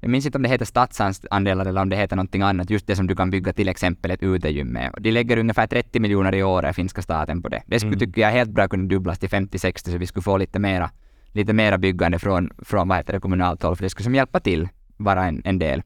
jag 0.00 0.10
minns 0.10 0.26
inte 0.26 0.38
om 0.38 0.42
det 0.42 0.48
heter 0.48 0.64
statsandelar 0.64 1.66
eller 1.66 1.80
om 1.80 1.88
det 1.88 1.96
heter 1.96 2.16
någonting 2.16 2.42
annat, 2.42 2.70
just 2.70 2.86
det 2.86 2.96
som 2.96 3.06
du 3.06 3.16
kan 3.16 3.30
bygga 3.30 3.52
till 3.52 3.68
exempel 3.68 4.10
ett 4.10 4.22
utegym 4.22 4.68
med. 4.68 4.94
De 5.00 5.10
lägger 5.10 5.36
ungefär 5.38 5.66
30 5.66 6.00
miljoner 6.00 6.34
i 6.34 6.42
året, 6.42 6.76
finska 6.76 7.02
staten, 7.02 7.42
på 7.42 7.48
det. 7.48 7.62
Det 7.66 7.78
skulle, 7.78 7.96
Mm. 7.96 7.98
tycker 7.98 8.20
jag, 8.20 8.30
helt 8.30 8.50
bra 8.50 8.68
kunna 8.68 8.84
dubblas 8.88 9.18
till 9.18 9.28
50-60 9.28 9.90
så 9.90 9.98
vi 9.98 10.06
skulle 10.06 10.22
få 10.22 10.36
lite 10.36 10.58
mera, 10.58 10.90
lite 11.32 11.52
mera 11.52 11.78
byggande 11.78 12.18
från, 12.18 12.50
från 12.58 12.88
vad 12.88 12.98
heter 12.98 13.12
det, 13.12 13.20
kommunalt 13.20 13.62
håll, 13.62 13.76
för 13.76 13.82
det 13.82 13.90
skulle 13.90 14.04
som 14.04 14.14
hjälpa 14.14 14.40
till, 14.40 14.68
vara 14.96 15.24
en, 15.24 15.42
en 15.44 15.58
del. 15.58 15.82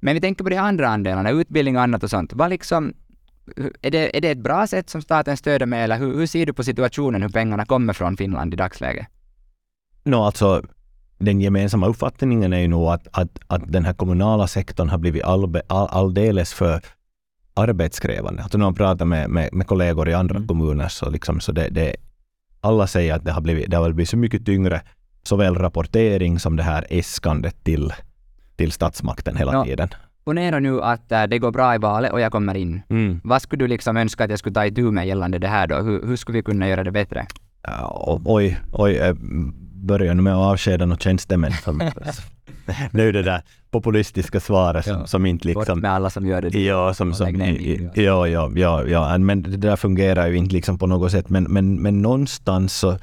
Men 0.00 0.14
vi 0.14 0.20
tänker 0.20 0.44
på 0.44 0.50
de 0.50 0.56
andra 0.56 0.88
andelarna, 0.88 1.30
utbildning 1.30 1.76
och 1.76 1.82
annat 1.82 2.02
och 2.02 2.10
sånt. 2.10 2.32
Vad 2.32 2.50
liksom, 2.50 2.94
är 3.82 3.90
det, 3.90 4.16
är 4.16 4.20
det 4.20 4.30
ett 4.30 4.38
bra 4.38 4.66
sätt 4.66 4.90
som 4.90 5.02
staten 5.02 5.36
stöder 5.36 5.66
med, 5.66 5.84
eller 5.84 5.98
hur, 5.98 6.16
hur 6.16 6.26
ser 6.26 6.46
du 6.46 6.52
på 6.52 6.64
situationen, 6.64 7.22
hur 7.22 7.28
pengarna 7.28 7.66
kommer 7.66 7.92
från 7.92 8.16
Finland 8.16 8.54
i 8.54 8.56
dagsläget? 8.56 9.06
Nå, 10.04 10.24
alltså 10.24 10.62
den 11.18 11.40
gemensamma 11.40 11.86
uppfattningen 11.86 12.52
är 12.52 12.58
ju 12.58 12.68
nog 12.68 12.88
att, 12.88 13.08
att, 13.12 13.38
att 13.46 13.72
den 13.72 13.84
här 13.84 13.94
kommunala 13.94 14.46
sektorn 14.46 14.88
har 14.88 14.98
blivit 14.98 15.24
allbe, 15.24 15.62
all, 15.66 15.88
alldeles 15.88 16.52
för 16.52 16.80
arbetskrävande. 17.54 18.42
Alltså 18.42 18.58
när 18.58 18.64
man 18.64 18.74
pratar 18.74 19.04
med, 19.04 19.30
med, 19.30 19.48
med 19.52 19.66
kollegor 19.66 20.08
i 20.08 20.14
andra 20.14 20.36
Mm. 20.36 20.48
kommuner 20.48 20.88
så, 20.88 21.10
liksom, 21.10 21.40
så 21.40 21.52
det, 21.52 21.68
det, 21.68 21.96
alla 22.62 22.86
säger 22.86 23.14
att 23.14 23.24
det 23.24 23.32
har, 23.32 23.40
blivit, 23.40 23.70
det 23.70 23.76
har 23.76 23.92
blivit 23.92 24.08
så 24.08 24.16
mycket 24.16 24.46
tyngre, 24.46 24.80
såväl 25.22 25.54
rapportering 25.54 26.38
som 26.38 26.56
det 26.56 26.62
här 26.62 26.86
äskandet 26.90 27.64
till, 27.64 27.92
till 28.56 28.72
statsmakten 28.72 29.36
hela 29.36 29.52
Ja. 29.52 29.64
tiden. 29.64 29.88
Ponera 30.24 30.58
nu 30.58 30.82
att 30.82 31.12
äh, 31.12 31.22
det 31.24 31.38
går 31.38 31.50
bra 31.50 31.74
i 31.74 31.78
valet 31.78 32.12
och 32.12 32.20
jag 32.20 32.32
kommer 32.32 32.54
in. 32.54 32.82
Mm. 32.88 33.20
Vad 33.24 33.42
skulle 33.42 33.64
du 33.64 33.68
liksom 33.68 33.96
önska 33.96 34.24
att 34.24 34.30
jag 34.30 34.38
skulle 34.38 34.54
ta 34.54 34.66
itu 34.66 34.82
med 34.90 35.06
gällande 35.06 35.38
det 35.38 35.48
här 35.48 35.66
då? 35.66 35.76
Hur, 35.76 36.06
hur 36.06 36.16
skulle 36.16 36.38
vi 36.38 36.42
kunna 36.42 36.68
göra 36.68 36.84
det 36.84 36.90
bättre? 36.92 37.26
O- 37.90 38.20
oj, 38.24 38.60
oj, 38.72 38.92
jag 38.92 39.18
börjar 39.82 40.14
nu 40.14 40.22
med 40.22 40.32
att 40.32 40.52
avskeda 40.52 40.86
några 40.86 41.00
tjänstemän. 41.00 41.52
Som, 41.52 41.78
det 42.92 43.02
är 43.02 43.06
ju 43.06 43.12
det 43.12 43.22
där 43.22 43.42
populistiska 43.70 44.40
svaret 44.40 44.84
som, 44.84 45.06
som 45.06 45.26
inte 45.26 45.52
Bort 45.52 45.62
liksom... 45.62 45.80
med 45.80 45.92
alla 45.92 46.10
som 46.10 46.26
gör 46.26 46.42
det. 46.42 46.58
Ja, 46.58 46.94
som, 46.94 47.14
som, 47.14 47.40
ja, 47.94 48.26
ja, 48.26 48.50
ja, 48.54 48.84
ja, 48.86 49.18
men 49.18 49.42
det 49.42 49.56
där 49.56 49.76
fungerar 49.76 50.26
ju 50.26 50.36
inte 50.36 50.54
liksom 50.54 50.78
på 50.78 50.86
något 50.86 51.12
sätt. 51.12 51.28
Men, 51.28 51.44
men, 51.44 51.82
men 51.82 52.02
någonstans 52.02 52.76
så, 52.76 52.98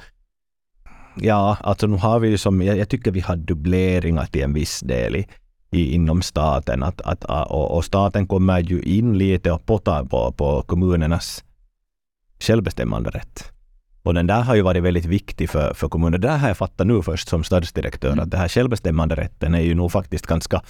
ja, 1.16 1.56
alltså 1.60 1.86
nu 1.86 1.96
har 1.96 2.18
vi 2.18 2.28
ju 2.28 2.38
som, 2.38 2.62
jag, 2.62 2.78
jag 2.78 2.88
tycker 2.88 3.10
vi 3.10 3.20
har 3.20 3.36
dubbleringar 3.36 4.26
till 4.26 4.42
en 4.42 4.52
viss 4.52 4.80
del 4.80 5.16
i, 5.16 5.26
i, 5.70 5.94
inom 5.94 6.22
staten. 6.22 6.82
Att, 6.82 7.00
att, 7.00 7.24
och, 7.24 7.76
och 7.76 7.84
staten 7.84 8.26
kommer 8.26 8.60
ju 8.60 8.82
in 8.82 9.18
lite 9.18 9.52
och 9.52 9.66
potar 9.66 10.04
på, 10.04 10.32
på 10.32 10.62
kommunernas 10.66 11.44
självbestämmanderätt. 12.40 13.52
Och 14.02 14.14
den 14.14 14.26
där 14.26 14.40
har 14.42 14.54
ju 14.54 14.62
varit 14.62 14.82
väldigt 14.82 15.04
viktig 15.04 15.50
för, 15.50 15.74
för 15.74 15.88
kommuner. 15.88 16.18
Det 16.18 16.28
där 16.28 16.38
har 16.38 16.48
jag 16.48 16.56
fattat 16.56 16.86
nu 16.86 17.02
först 17.02 17.28
som 17.28 17.44
stadsdirektör, 17.44 18.08
Mm. 18.12 18.24
att 18.24 18.30
det 18.30 18.36
här 18.36 18.48
självbestämmanderätten 18.48 19.54
är 19.54 19.60
ju 19.60 19.74
nog 19.74 19.92
faktiskt 19.92 20.26
ganska 20.26 20.62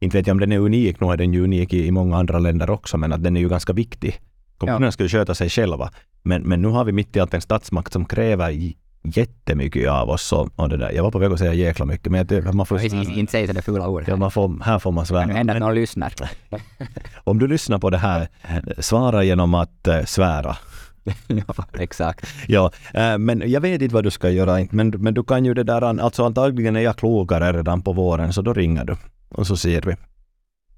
inte 0.00 0.16
vet 0.18 0.26
jag 0.26 0.34
om 0.34 0.40
den 0.40 0.52
är 0.52 0.58
unik, 0.58 1.00
nu 1.00 1.06
är 1.12 1.16
den 1.16 1.32
ju 1.32 1.44
unik 1.44 1.72
i, 1.72 1.86
i 1.86 1.90
många 1.90 2.16
andra 2.16 2.38
länder 2.38 2.70
också, 2.70 2.96
men 2.98 3.12
att 3.12 3.22
den 3.22 3.36
är 3.36 3.40
ju 3.40 3.48
ganska 3.48 3.72
viktig. 3.72 4.20
Kommunerna 4.58 4.92
ska 4.92 5.02
ju 5.02 5.08
sköta 5.08 5.34
sig 5.34 5.48
själva. 5.48 5.90
Men, 6.22 6.42
men 6.42 6.62
nu 6.62 6.68
har 6.68 6.84
vi 6.84 6.92
mitt 6.92 7.16
i 7.16 7.20
allt 7.20 7.34
en 7.34 7.40
statsmakt 7.40 7.92
som 7.92 8.04
kräver 8.04 8.72
jättemycket 9.02 9.88
av 9.90 10.10
oss. 10.10 10.32
Och, 10.32 10.48
och 10.56 10.68
det 10.68 10.76
där. 10.76 10.90
Jag 10.92 11.02
var 11.02 11.10
på 11.10 11.18
väg 11.18 11.32
att 11.32 11.38
säga 11.38 11.54
jäkla 11.54 11.84
mycket, 11.84 12.12
men 12.12 12.26
jag, 12.30 12.54
man 12.54 12.66
får, 12.66 12.84
Inte 12.84 12.96
inte 12.96 13.30
säga 13.32 13.46
sådana 13.46 13.62
fula 13.62 13.88
ord. 13.88 14.04
ja, 14.06 14.16
man 14.16 14.30
får, 14.30 14.64
här 14.64 14.78
får 14.78 14.92
man 14.92 15.02
Det 15.02 15.08
svära. 15.08 15.22
hända 15.32 15.52
att 15.52 15.58
någon 15.60 15.74
lyssnar. 15.74 16.12
om 17.24 17.38
du 17.38 17.46
lyssnar 17.46 17.78
på 17.78 17.90
det 17.90 17.98
här, 17.98 18.28
svara 18.78 19.24
genom 19.24 19.54
att 19.54 19.88
eh, 19.88 20.04
svära. 20.04 20.56
ja, 21.26 21.64
exakt. 21.78 22.26
Ja, 22.48 22.70
eh, 22.94 23.18
men 23.18 23.42
jag 23.50 23.60
vet 23.60 23.82
inte 23.82 23.94
vad 23.94 24.04
du 24.04 24.10
ska 24.10 24.30
göra, 24.30 24.66
men, 24.70 24.88
men 24.88 25.14
du 25.14 25.24
kan 25.24 25.44
ju 25.44 25.54
det 25.54 25.62
där, 25.64 25.82
alltså 26.00 26.24
antagligen 26.24 26.76
är 26.76 26.80
jag 26.80 26.96
klokare 26.96 27.52
redan 27.52 27.82
på 27.82 27.92
våren, 27.92 28.32
så 28.32 28.42
då 28.42 28.52
ringer 28.52 28.84
du. 28.84 28.96
Och 29.28 29.46
så 29.46 29.56
ser 29.56 29.82
vi. 29.82 29.94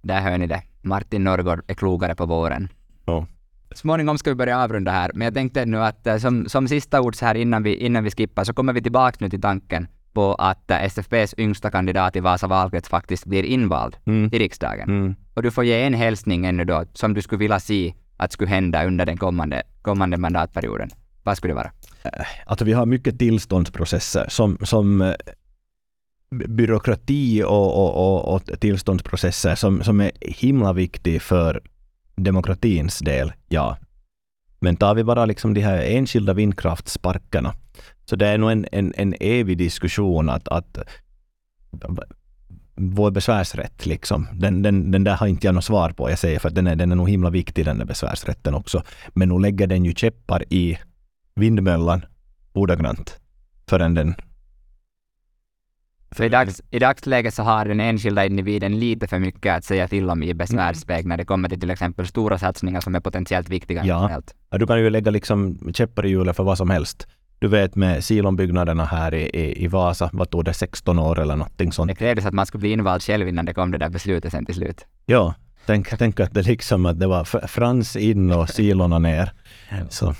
Där 0.02 0.20
hör 0.20 0.38
ni 0.38 0.46
det. 0.46 0.62
Martin 0.82 1.24
Norrgård 1.24 1.62
är 1.66 1.74
klokare 1.74 2.14
på 2.14 2.26
våren. 2.26 2.68
Ja. 3.06 3.26
Småningom 3.74 4.18
ska 4.18 4.30
vi 4.30 4.34
börja 4.34 4.58
avrunda 4.64 4.90
här, 4.90 5.10
men 5.14 5.24
jag 5.24 5.34
tänkte 5.34 5.66
nu 5.66 5.78
att 5.78 6.06
eh, 6.06 6.16
som, 6.16 6.48
som 6.48 6.68
sista 6.68 7.00
ord 7.00 7.16
så 7.16 7.26
här 7.26 7.34
innan 7.34 7.62
vi, 7.62 7.74
innan 7.76 8.04
vi 8.04 8.10
skippar 8.10 8.44
så 8.44 8.52
kommer 8.54 8.72
vi 8.72 8.82
tillbaka 8.82 9.16
nu 9.20 9.30
till 9.30 9.40
tanken 9.40 9.86
på 10.12 10.34
att 10.34 10.70
eh, 10.70 10.84
SFPs 10.84 11.34
yngsta 11.38 11.70
kandidat 11.70 12.16
i 12.16 12.20
Vasa 12.20 12.46
valkrets 12.46 12.88
faktiskt 12.88 13.26
blir 13.26 13.42
invald 13.44 13.96
Mm. 14.06 14.30
till 14.30 14.38
riksdagen. 14.38 14.88
Mm. 14.88 15.14
Och 15.34 15.42
du 15.42 15.50
får 15.50 15.64
ge 15.64 15.82
en 15.82 15.94
hälsning 15.94 16.46
ännu 16.46 16.64
då 16.64 16.84
som 16.92 17.14
du 17.14 17.22
skulle 17.22 17.38
vilja 17.38 17.60
se 17.60 17.94
att 18.18 18.32
skulle 18.32 18.50
hända 18.50 18.86
under 18.86 19.06
den 19.06 19.16
kommande, 19.16 19.62
kommande 19.82 20.16
mandatperioden. 20.16 20.90
Vad 21.22 21.36
skulle 21.36 21.50
det 21.50 21.56
vara? 21.56 21.72
Eh, 22.02 22.26
alltså 22.46 22.64
vi 22.64 22.72
har 22.72 22.86
mycket 22.86 23.18
tillståndsprocesser 23.18 24.26
som, 24.28 24.58
som 24.62 25.00
eh, 25.00 25.14
byråkrati 26.30 27.42
och, 27.42 27.76
och, 27.76 27.94
och, 27.94 28.34
och 28.34 28.60
tillståndsprocesser 28.60 29.54
som, 29.54 29.82
som 29.82 30.00
är 30.00 30.10
himla 30.20 30.72
viktig 30.72 31.22
för 31.22 31.62
demokratins 32.16 32.98
del, 32.98 33.32
ja. 33.48 33.76
Men 34.60 34.76
tar 34.76 34.94
vi 34.94 35.04
bara 35.04 35.26
liksom 35.26 35.54
de 35.54 35.60
här 35.60 35.82
enskilda 35.82 36.34
vindkraftsparkerna, 36.34 37.54
så 38.04 38.16
det 38.16 38.26
är 38.26 38.38
nog 38.38 38.50
en, 38.50 38.66
en, 38.72 38.94
en 38.96 39.14
evig 39.20 39.58
diskussion 39.58 40.28
att, 40.28 40.48
att 40.48 40.78
vår 42.78 43.10
besvärsrätt, 43.10 43.86
liksom, 43.86 44.26
den, 44.32 44.62
den, 44.62 44.90
den 44.90 45.04
där 45.04 45.16
har 45.16 45.26
inte 45.26 45.46
jag 45.46 45.54
något 45.54 45.64
svar 45.64 45.90
på. 45.90 46.10
Jag 46.10 46.18
säger 46.18 46.38
för 46.38 46.48
att 46.48 46.54
den 46.54 46.66
är, 46.66 46.76
den 46.76 46.92
är 46.92 46.96
nog 46.96 47.10
himla 47.10 47.30
viktig 47.30 47.64
den 47.64 47.78
där 47.78 47.84
besvärsrätten 47.84 48.54
också. 48.54 48.82
Men 49.08 49.28
nu 49.28 49.38
lägger 49.38 49.66
den 49.66 49.84
ju 49.84 49.94
käppar 49.94 50.44
i 50.52 50.78
vindmöllan 51.34 52.04
ordagrant 52.52 53.20
förrän 53.68 53.94
den... 53.94 54.14
Så 56.16 56.24
i, 56.24 56.28
dags, 56.28 56.62
i 56.70 56.78
dagsläget 56.78 57.34
så 57.34 57.42
har 57.42 57.64
den 57.64 57.80
enskilda 57.80 58.26
individen 58.26 58.78
lite 58.78 59.06
för 59.06 59.18
mycket 59.18 59.56
att 59.56 59.64
säga 59.64 59.88
till 59.88 60.10
om 60.10 60.22
i 60.22 60.34
besvärsväg 60.34 61.06
när 61.06 61.16
det 61.16 61.24
kommer 61.24 61.48
till 61.48 61.60
till 61.60 61.70
exempel 61.70 62.06
stora 62.06 62.38
satsningar 62.38 62.80
som 62.80 62.94
är 62.94 63.00
potentiellt 63.00 63.48
viktiga 63.48 63.84
Ja. 63.84 64.22
Ja, 64.50 64.58
du 64.58 64.66
kan 64.66 64.80
ju 64.80 64.90
lägga 64.90 65.10
liksom 65.10 65.58
käppar 65.74 66.06
i 66.06 66.08
hjulet 66.08 66.36
för 66.36 66.44
vad 66.44 66.58
som 66.58 66.70
helst. 66.70 67.06
Du 67.40 67.48
vet 67.48 67.76
med 67.76 68.04
silonbyggnaderna 68.04 68.84
här 68.84 69.14
i, 69.14 69.22
i, 69.22 69.64
i 69.64 69.66
Vasa, 69.68 70.10
vad 70.12 70.30
tog 70.30 70.44
det, 70.44 70.52
16 70.52 70.98
år 70.98 71.18
eller 71.20 71.36
någonting 71.36 71.72
sånt. 71.72 71.88
Det 71.88 71.94
krävdes 71.94 72.26
att 72.26 72.34
man 72.34 72.46
skulle 72.46 72.60
bli 72.60 72.72
invald 72.72 73.02
själv 73.02 73.28
innan 73.28 73.44
det 73.44 73.54
kom 73.54 73.70
det 73.70 73.78
där 73.78 73.88
beslutet 73.88 74.32
sen 74.32 74.44
till 74.46 74.54
slut. 74.54 74.86
Ja, 75.06 75.34
tänk, 75.66 75.98
tänk 75.98 76.20
att 76.20 76.34
det 76.34 76.42
liksom 76.42 76.86
att 76.86 77.00
det 77.00 77.06
var 77.06 77.24
fr- 77.24 77.46
Frans 77.46 77.96
in 77.96 78.32
och 78.32 78.48
silorna 78.58 78.98
ner. 78.98 79.32
Så, 79.88 80.14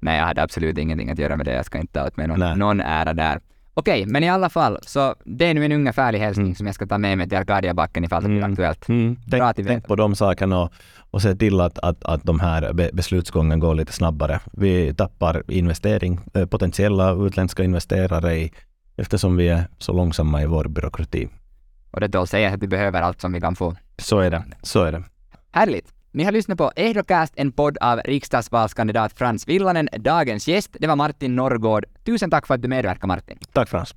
Nej, 0.00 0.18
jag 0.18 0.24
hade 0.26 0.42
absolut 0.42 0.78
ingenting 0.78 1.10
att 1.10 1.18
göra 1.18 1.36
med 1.36 1.46
det. 1.46 1.54
Jag 1.54 1.64
ska 1.66 1.78
inte 1.78 1.92
ta 1.92 2.06
åt 2.06 2.16
mig 2.16 2.28
Nej. 2.28 2.38
någon, 2.38 2.58
någon 2.58 2.80
ära 2.80 3.14
där. 3.14 3.40
Okej, 3.74 4.06
men 4.06 4.24
i 4.24 4.28
alla 4.30 4.48
fall, 4.50 4.78
så 4.82 5.14
det 5.24 5.46
är 5.46 5.54
nu 5.54 5.64
en 5.64 5.72
ungefärlig 5.72 6.18
hälsning 6.18 6.46
Mm. 6.46 6.54
som 6.54 6.66
jag 6.66 6.74
ska 6.74 6.86
ta 6.86 6.98
med 6.98 7.18
mig 7.18 7.28
till 7.28 7.38
Arkadiabacken 7.38 8.04
ifall 8.04 8.22
det 8.22 8.28
blir 8.28 8.38
Mm. 8.38 8.50
aktuellt. 8.52 8.88
mm, 8.88 9.16
tänk, 9.30 9.66
tänk 9.66 9.86
på 9.86 9.96
de 9.96 10.14
sakerna 10.16 10.60
och, 10.60 10.72
och 11.10 11.22
se 11.22 11.34
till 11.34 11.60
att, 11.60 11.78
att, 11.78 12.04
att 12.04 12.24
de 12.24 12.40
här 12.40 12.72
be, 12.72 12.90
beslutsgången 12.92 13.60
går 13.60 13.74
lite 13.74 13.92
snabbare. 13.92 14.40
Vi 14.52 14.94
tappar 14.94 15.42
investering, 15.48 16.20
eh, 16.34 16.46
potentiella 16.46 17.26
utländska 17.26 17.64
investerare 17.64 18.36
i, 18.36 18.52
eftersom 18.96 19.36
vi 19.36 19.48
är 19.48 19.64
så 19.78 19.92
långsamma 19.92 20.42
i 20.42 20.46
vår 20.46 20.64
byråkrati. 20.64 21.28
Och 21.90 22.00
det 22.00 22.08
då 22.08 22.26
säger 22.26 22.54
att 22.54 22.62
vi 22.62 22.68
behöver 22.68 23.02
allt 23.02 23.20
som 23.20 23.32
vi 23.32 23.40
kan 23.40 23.56
få. 23.56 23.76
Så 23.98 24.18
är 24.18 24.30
det. 24.30 24.44
Så 24.62 24.84
är 24.84 24.92
det. 24.92 25.04
Härligt! 25.50 25.94
Ni 26.12 26.24
har 26.24 26.32
lyssnat 26.32 26.58
på 26.58 26.72
Ehdocast, 26.76 27.32
en 27.36 27.52
podd 27.52 27.78
av 27.80 28.00
riksdagsvalskandidat 28.04 29.12
Frans 29.12 29.48
Villanen. 29.48 29.88
Dagens 29.98 30.48
gäst, 30.48 30.76
det 30.80 30.86
var 30.86 30.96
Martin 30.96 31.36
Norrgård. 31.36 31.84
Tusen 32.04 32.30
tack 32.30 32.46
för 32.46 32.54
att 32.54 32.62
du 32.62 32.68
medverkade 32.68 33.06
Martin. 33.06 33.38
Tack 33.52 33.68
Frans. 33.68 33.94